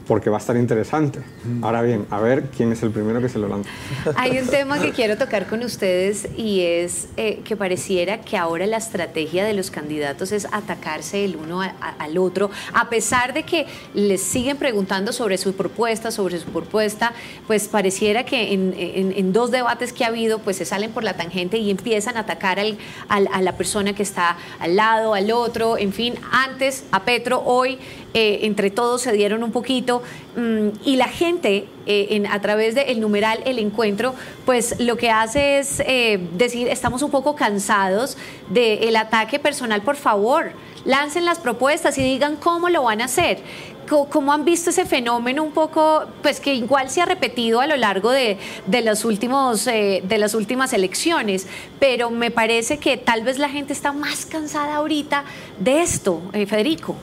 [0.07, 1.21] porque va a estar interesante.
[1.63, 3.69] Ahora bien, a ver quién es el primero que se lo lanza.
[4.17, 8.67] Hay un tema que quiero tocar con ustedes y es eh, que pareciera que ahora
[8.67, 13.67] la estrategia de los candidatos es atacarse el uno al otro, a pesar de que
[13.95, 17.13] les siguen preguntando sobre su propuesta, sobre su propuesta,
[17.47, 21.59] pues pareciera que en, dos debates que ha habido, pues se salen por la tangente
[21.59, 22.79] y empiezan a atacar al,
[23.09, 27.79] a la persona que está al lado, al otro, en fin, antes a Petro, hoy
[28.19, 30.03] eh, entre todos se dieron un poquito
[30.37, 34.15] mm, y la gente eh, a través del numeral El Encuentro,
[34.47, 38.17] pues lo que hace es eh, decir, estamos un poco cansados
[38.49, 40.53] del ataque personal, por favor,
[40.87, 43.41] lancen las propuestas y digan cómo lo van a hacer.
[43.87, 47.77] ¿cómo han visto ese fenómeno un poco, pues que igual se ha repetido a lo
[47.77, 48.37] largo de,
[48.83, 51.47] los últimos, de las últimas elecciones?
[51.79, 55.25] Pero me parece que tal vez la gente está más cansada ahorita
[55.61, 56.97] de esto, Federico.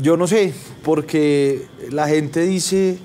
[0.00, 2.98] Yo no sé, porque la gente dice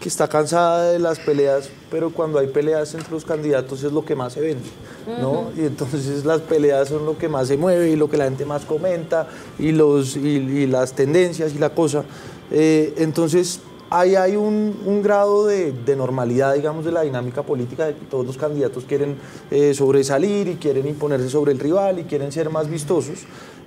[0.00, 4.04] que está cansada de las peleas, pero cuando hay peleas entre los candidatos es lo
[4.04, 4.68] que más se vende,
[5.20, 5.50] ¿no?
[5.56, 8.44] Y entonces las peleas son lo que más se mueve y lo que la gente
[8.44, 9.28] más comenta
[9.58, 12.04] y, los, y, las tendencias y la cosa.
[12.50, 18.04] Eh, entonces ahí hay un, grado de, normalidad, digamos, de la dinámica política, de que
[18.04, 19.16] todos los candidatos quieren
[19.50, 23.20] eh, sobresalir y quieren imponerse sobre el rival y quieren ser más vistosos,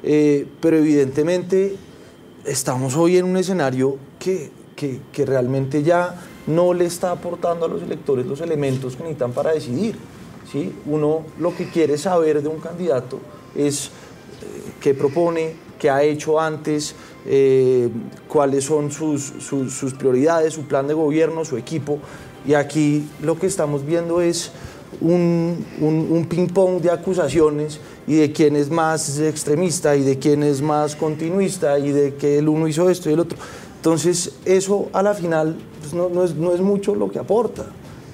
[0.03, 1.77] eh, pero evidentemente
[2.47, 7.81] estamos hoy en un escenario que que, realmente ya no le está aportando a los
[7.81, 9.97] electores los elementos que necesitan para decidir.
[10.49, 10.73] ¿sí?
[10.85, 13.19] Uno lo que quiere saber de un candidato
[13.55, 13.89] es eh,
[14.79, 16.95] qué propone, qué ha hecho antes,
[17.25, 17.89] eh,
[18.27, 21.99] cuáles son sus, sus, prioridades, su plan de gobierno, su equipo.
[22.45, 24.51] Y aquí lo que estamos viendo es
[25.01, 30.41] un, un, un ping-pong de acusaciones y de quién es más extremista y de quién
[30.41, 33.37] es más continuista y de que el uno hizo esto y el otro.
[33.75, 37.65] Entonces, eso a la final pues, no, es, mucho lo que aporta.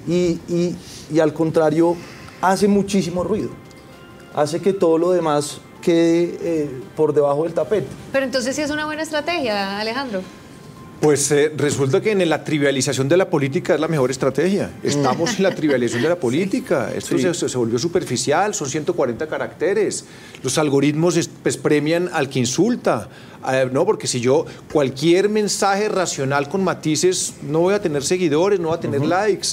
[0.06, 0.76] Y,
[1.18, 1.96] al contrario,
[2.42, 3.50] hace muchísimo ruido.
[4.34, 7.86] Hace que todo lo demás quede eh, por debajo del tapete.
[8.12, 10.22] Pero entonces sí es una buena estrategia, Alejandro.
[11.04, 14.70] Pues eh, resulta que en la trivialización de la política es la mejor estrategia.
[14.82, 16.94] Estamos en la trivialización de la política.
[16.96, 20.06] Esto se, volvió superficial, son 140 caracteres.
[20.42, 23.10] Los algoritmos pues, premian al que insulta.
[23.52, 28.58] Eh, no, porque si yo cualquier mensaje racional con matices no voy a tener seguidores,
[28.58, 29.48] no voy a tener likes.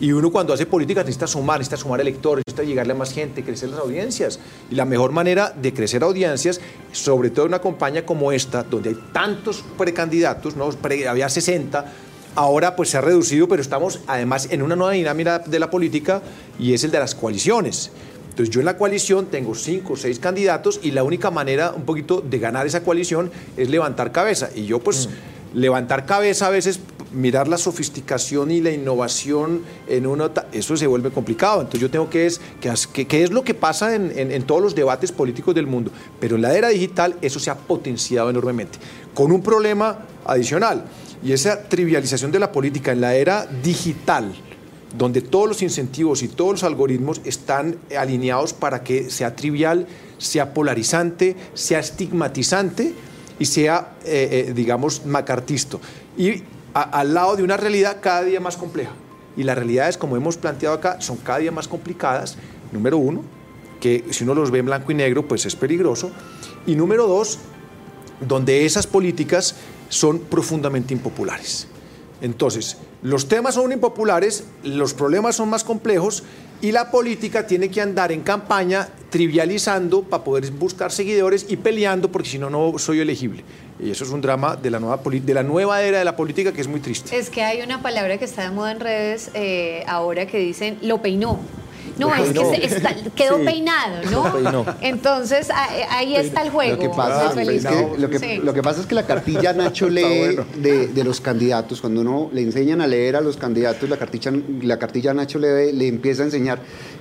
[0.00, 3.44] Y uno cuando hace política necesita sumar, necesita sumar electores, necesita llegarle a más gente,
[3.44, 4.40] crecer las audiencias.
[4.70, 8.90] Y la mejor manera de crecer audiencias, sobre todo en una campaña como esta, donde
[8.90, 10.70] hay tantos precandidatos, ¿no?
[11.08, 11.92] había 60,
[12.34, 16.22] ahora pues se ha reducido, pero estamos además en una nueva dinámica de la política
[16.58, 17.90] y es el de las coaliciones.
[18.30, 21.82] Entonces yo en la coalición tengo cinco o seis candidatos y la única manera un
[21.82, 24.48] poquito de ganar esa coalición es levantar cabeza.
[24.54, 25.10] Y yo pues mm.
[25.54, 26.80] Levantar cabeza a veces
[27.12, 31.60] mirar la sofisticación y la innovación en una, eso se vuelve complicado.
[31.60, 32.40] Entonces yo tengo que es,
[32.86, 35.90] que, es lo que pasa en, todos los debates políticos del mundo.
[36.20, 38.78] Pero en la era digital eso se ha potenciado enormemente,
[39.14, 40.84] con un problema adicional,
[41.22, 44.32] y esa trivialización de la política en la era digital
[44.96, 49.86] donde todos los incentivos y todos los algoritmos están alineados para que sea trivial,
[50.18, 52.92] sea polarizante, sea estigmatizante
[53.42, 55.80] y sea, eh, eh, digamos, macartisto.
[56.16, 58.92] Y al lado de una realidad cada día más compleja.
[59.36, 62.36] Y las realidades, como hemos planteado acá, son cada día más complicadas.
[62.70, 63.24] Número uno,
[63.80, 66.12] que si uno los ve en blanco y negro, pues es peligroso.
[66.68, 67.40] Y número dos,
[68.20, 69.56] donde esas políticas
[69.88, 71.66] son profundamente impopulares.
[72.20, 76.22] Entonces, los temas son impopulares, los problemas son más complejos
[76.60, 82.10] y la política tiene que andar en campaña trivializando para poder buscar seguidores y peleando
[82.10, 83.44] porque si no, no soy elegible.
[83.78, 86.50] Y eso es un drama de la nueva, de la nueva era de la política
[86.52, 87.14] que es muy triste.
[87.14, 90.78] Es que hay una palabra que está de moda en redes eh, ahora que dicen
[90.80, 91.38] lo peinó.
[91.98, 94.64] No, es que quedó peinado, ¿no?
[94.80, 95.48] Entonces
[95.90, 96.76] ahí está el juego.
[96.76, 101.04] Lo que pasa, es, que, lo que, pasa es que la cartilla Nacho lee de,
[101.04, 104.32] los candidatos, cuando uno le enseñan a leer a los candidatos, la cartilla,
[104.62, 106.60] la cartilla Nacho le, le empieza a enseñar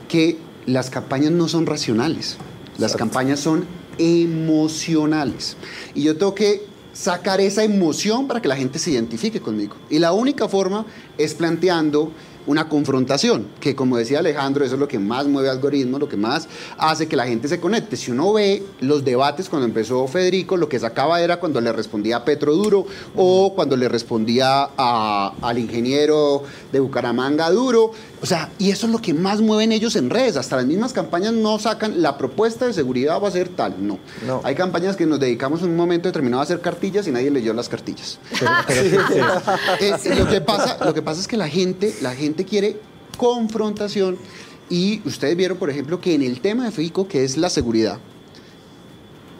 [0.09, 2.37] que las campañas no son racionales,
[2.77, 3.65] las campañas son
[3.97, 5.57] emocionales.
[5.93, 9.75] Y yo tengo que sacar esa emoción para que la gente se identifique conmigo.
[9.89, 10.85] Y la única forma
[11.17, 12.11] es planteando
[12.47, 16.17] una confrontación, que como decía Alejandro, eso es lo que más mueve algoritmos, lo que
[16.17, 17.97] más hace que la gente se conecte.
[17.97, 22.17] Si uno ve los debates cuando empezó Federico, lo que sacaba era cuando le respondía
[22.17, 22.85] a Petro Duro
[23.15, 27.91] o cuando le respondía al ingeniero de Bucaramanga Duro.
[28.21, 30.37] O sea, y eso es lo que más mueven ellos en redes.
[30.37, 33.75] Hasta las mismas campañas no sacan la propuesta de seguridad va a ser tal.
[33.85, 33.99] No.
[34.43, 37.53] Hay campañas que nos dedicamos en un momento determinado a hacer cartillas y nadie leyó
[37.53, 38.19] las cartillas.
[38.69, 38.99] Eh,
[40.17, 42.77] lo, que pasa, lo que pasa es que la gente, la gente quiere
[43.17, 44.17] confrontación
[44.69, 47.99] y ustedes vieron, por ejemplo, que en el tema de FICO, que es la seguridad,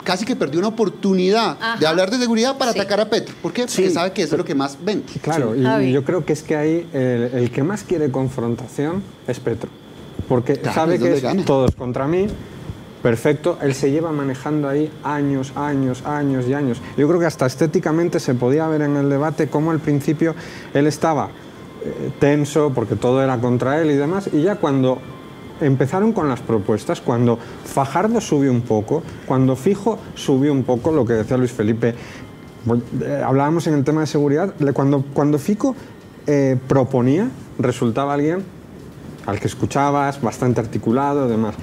[0.04, 3.34] casi que perdió una oportunidad de hablar de seguridad para atacar a Petro.
[3.42, 3.66] ¿Por qué?
[3.66, 5.06] Porque sabe que eso es lo que más vende.
[5.22, 9.70] Claro, y yo creo que es que ahí el, que más quiere confrontación es Petro.
[10.28, 12.28] Porque sabe que es todos contra mí.
[13.02, 16.80] Perfecto, él se lleva manejando ahí años, años, años y años.
[16.98, 20.36] Yo creo que hasta estéticamente se podía ver en el debate cómo al principio
[20.76, 21.30] él estaba
[22.20, 25.00] tenso porque todo era contra él y demás, y ya cuando
[25.62, 31.06] empezaron con las propuestas, cuando Fajardo subió un poco, cuando Fijo subió un poco, lo
[31.06, 31.96] que decía Luis Felipe,
[33.02, 35.76] eh, hablábamos en el tema de seguridad, cuando, cuando Fico
[36.28, 38.44] eh, proponía, resultaba alguien
[39.26, 41.56] al que escuchabas, bastante articulado, demás.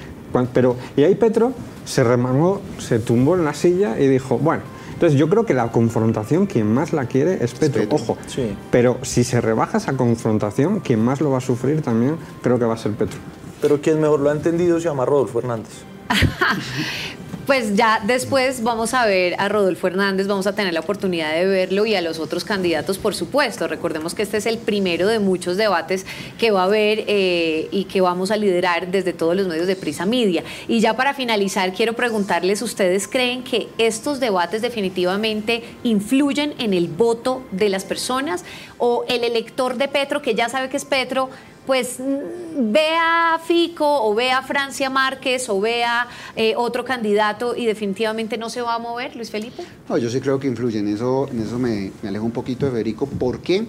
[0.53, 1.53] Pero, y ahí Petro
[1.85, 4.63] se remangó, se tumbó en la silla y dijo, bueno,
[4.99, 8.19] entonces yo creo que la confrontación, quien más la quiere es Petro, ojo.
[8.27, 8.57] Sí.
[8.73, 12.65] Pero si se rebaja esa confrontación, quien más lo va a sufrir también creo que
[12.65, 13.17] va a ser Petro.
[13.63, 15.71] Pero quien mejor lo ha entendido se llama Rodolfo Hernández.
[17.49, 21.47] Pues ya después vamos a ver a Rodolfo Hernández, vamos a tener la oportunidad de
[21.47, 23.67] verlo y a los otros candidatos, por supuesto.
[23.67, 26.05] Recordemos que este es el primero de muchos debates
[26.39, 29.77] que va a haber eh, y que vamos a liderar desde todos los medios de
[29.77, 30.45] Prisa Media.
[30.69, 36.89] Y ya para finalizar, quiero preguntarles, ¿ustedes creen que estos debates definitivamente influyen en el
[36.89, 38.45] voto de las personas?
[38.77, 41.31] ¿O el elector de Petro, que ya sabe que es Petro,
[41.69, 46.83] pues mm, ve a Fico o ve a Francia Márquez o ve a eh, otro
[46.83, 49.63] candidato y definitivamente no se va a mover, Luis Felipe?
[49.87, 52.73] No, yo sí creo que influye, en eso, en eso me, alejo un poquito de
[52.73, 53.67] Federico, ¿por qué?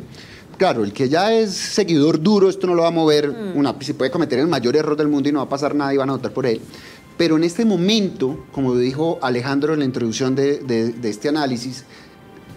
[0.58, 3.58] Claro, el que ya es seguidor duro, esto no lo va a mover, mm.
[3.58, 5.93] una, se puede cometer el mayor error del mundo y no va a pasar nada
[5.93, 6.62] y van a votar por él.
[7.18, 11.84] Pero en este momento, como dijo Alejandro en la introducción de, de este análisis,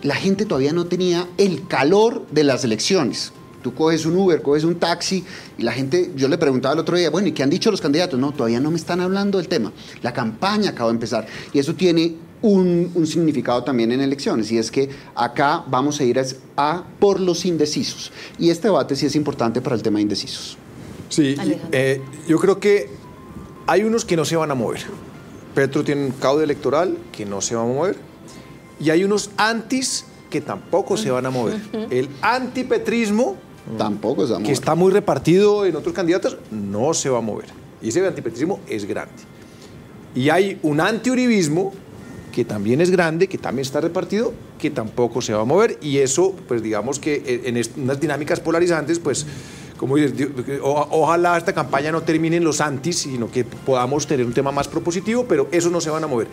[0.02, 3.32] la gente todavía no tenía el calor de las elecciones.
[3.62, 5.24] Tú coges un Uber, coges un taxi
[5.56, 7.80] y la gente, yo le preguntaba el otro día, bueno, ¿y qué han dicho los
[7.80, 8.18] candidatos?
[8.18, 9.72] No, todavía no me están hablando del tema.
[10.02, 14.70] La campaña acaba de empezar y eso tiene un, significado también en elecciones y es
[14.70, 16.20] que acá vamos a ir
[16.56, 18.12] a, por los indecisos.
[18.38, 20.58] Y este debate sí es importante para el tema de indecisos.
[21.08, 21.36] Sí,
[21.72, 22.90] eh, yo creo que
[23.66, 24.80] hay unos que no se van a mover.
[25.54, 27.96] Petro tiene un caude electoral que no se va a mover
[28.80, 31.60] y hay unos antis que tampoco se van a mover.
[31.90, 33.36] El antipetrismo
[33.78, 37.46] Tampoco se Que está muy repartido en otros candidatos, no se va a mover.
[37.80, 39.14] Y ese antipetrismo es grande.
[40.14, 41.72] Y hay un antiuribismo
[42.32, 45.78] que también es grande, que también está repartido, que tampoco se va a mover.
[45.80, 49.26] Y eso, pues digamos que en unas dinámicas polarizantes, pues
[49.82, 49.96] como
[50.62, 54.68] ojalá esta campaña no termine en los antis, sino que podamos tener un tema más
[54.68, 56.28] propositivo, pero eso no se van a mover.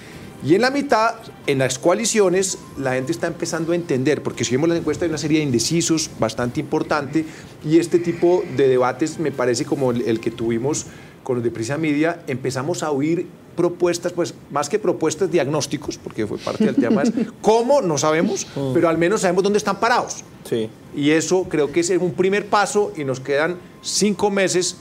[0.46, 1.16] Y en la mitad,
[1.48, 5.18] en las coaliciones, la gente está empezando a entender, porque si la encuesta hay una
[5.18, 7.26] serie de indecisos bastante importante,
[7.66, 10.86] y este tipo de debates me parece como el, que tuvimos
[11.24, 13.26] con los de Prisa Media, empezamos a oír
[13.60, 18.48] propuestas, pues más que propuestas diagnósticos, porque fue parte del tema, es cómo, no sabemos,
[18.56, 18.72] mm.
[18.74, 20.24] pero al menos sabemos dónde están parados.
[20.46, 20.70] Sí.
[20.96, 24.78] Y eso creo que es un primer paso y nos quedan cinco meses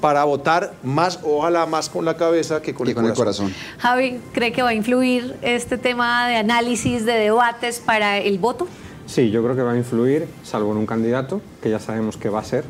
[0.00, 3.54] para votar más, ojalá más con la cabeza que con, el, corazón.
[3.78, 8.66] Javi, ¿cree que va a influir este tema de análisis, de debates para el voto?
[9.06, 12.30] Sí, yo creo que va a influir, salvo en un candidato, que ya sabemos que
[12.30, 12.64] va a ser,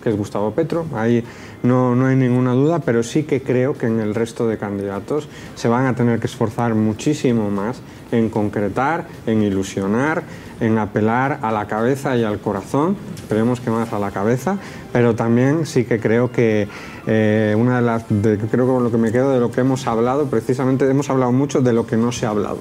[0.00, 0.86] que es Gustavo Petro.
[0.94, 1.24] Ahí
[1.62, 5.28] no, no hay ninguna duda, pero sí que creo que en el resto de candidatos
[5.54, 10.22] se van a tener que esforzar muchísimo más en concretar, en ilusionar,
[10.60, 14.58] en apelar a la cabeza y al corazón, esperemos que más a la cabeza,
[14.92, 16.68] pero también sí que creo que
[17.06, 20.26] eh, una de las, creo que lo que me quedo de lo que hemos hablado,
[20.26, 22.58] precisamente hemos hablado mucho de lo que no se ha hablado.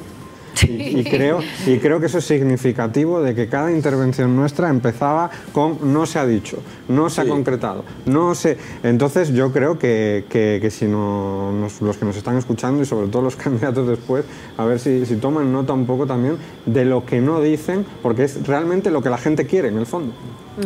[0.68, 5.94] Y, creo, y creo que eso es significativo de que cada intervención nuestra empezaba con
[5.94, 6.58] no se ha dicho,
[6.88, 8.58] no se ha concretado, no se...
[8.84, 11.52] Entonces yo creo que, que, si no,
[11.82, 14.26] los que nos están escuchando y sobre todo los candidatos después,
[14.58, 18.24] a ver si, si toman nota un poco también de lo que no dicen, porque
[18.26, 20.14] es realmente lo que la gente quiere en el fondo.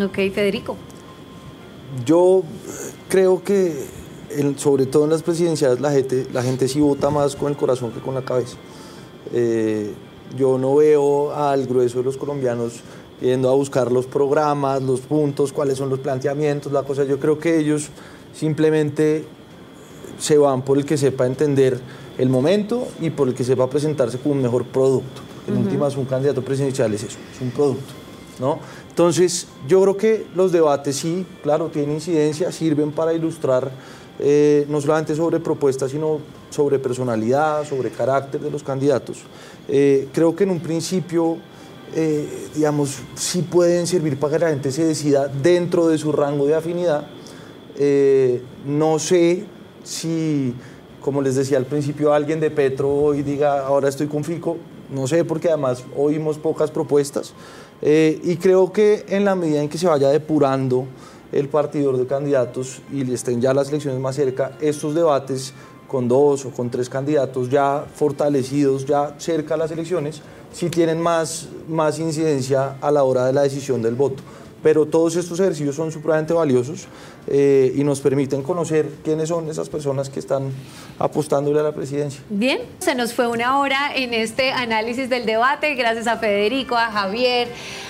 [0.04, 0.76] Ok, Federico.
[2.06, 2.43] Yo
[3.10, 3.74] creo que
[4.58, 7.91] sobre todo en las presidenciales la gente, la gente sí vota más con el corazón
[7.91, 8.58] que con la cabeza.
[9.34, 9.93] Eh,
[10.38, 12.82] yo no veo al grueso de los colombianos
[13.21, 17.03] yendo a buscar los programas, los puntos, cuáles son los planteamientos, la cosa.
[17.03, 17.89] Yo creo que ellos
[18.34, 19.26] simplemente
[20.19, 21.80] se van por el que sepa entender
[22.17, 25.21] el momento y por el que sepa presentarse con un mejor producto.
[25.47, 27.93] En últimas, un candidato presidencial es eso, es un producto.
[28.39, 28.59] ¿no?
[28.89, 33.71] Entonces, yo creo que los debates sí, claro, tienen incidencia, sirven para ilustrar
[34.19, 36.19] eh, no solamente sobre propuestas, sino
[36.56, 39.18] sobre personalidad, sobre carácter de los candidatos.
[39.68, 41.38] Eh, creo que en un principio,
[41.93, 46.45] eh, digamos, sí pueden servir para que la gente se decida dentro de su rango
[46.45, 47.08] de afinidad.
[48.66, 49.43] no sé
[49.84, 50.53] si,
[51.01, 54.56] como les decía al principio, alguien de Petro hoy diga, ahora estoy con Fico,
[54.89, 57.34] no sé, porque además oímos pocas propuestas.
[57.82, 60.88] y creo que en la medida en que se vaya depurando,
[61.36, 65.53] el partidor de candidatos y estén ya las elecciones más cerca, estos debates
[65.88, 70.21] con dos o con tres candidatos ya fortalecidos, ya cerca a las elecciones,
[70.51, 74.23] sí tienen más, más incidencia a la hora de la decisión del voto.
[74.63, 76.88] Pero todos estos ejercicios son supremamente valiosos.
[77.28, 80.51] Eh, y nos permiten conocer quiénes son esas personas que están
[80.99, 82.21] apostándole a la presidencia.
[82.30, 86.91] Bien, se nos fue una hora en este análisis del debate, gracias a Federico, a
[86.91, 87.47] Javier,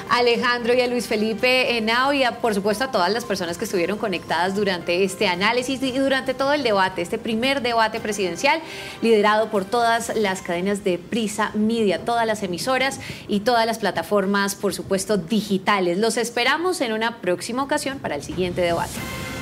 [0.09, 3.57] a Alejandro y a Luis Felipe Henao y a, por supuesto a todas las personas
[3.57, 8.61] que estuvieron conectadas durante este análisis y durante todo el debate, este primer debate presidencial
[9.01, 14.55] liderado por todas las cadenas de Prisa Media, todas las emisoras y todas las plataformas,
[14.55, 15.97] por supuesto, digitales.
[15.97, 18.93] Los esperamos en una próxima ocasión para el siguiente debate.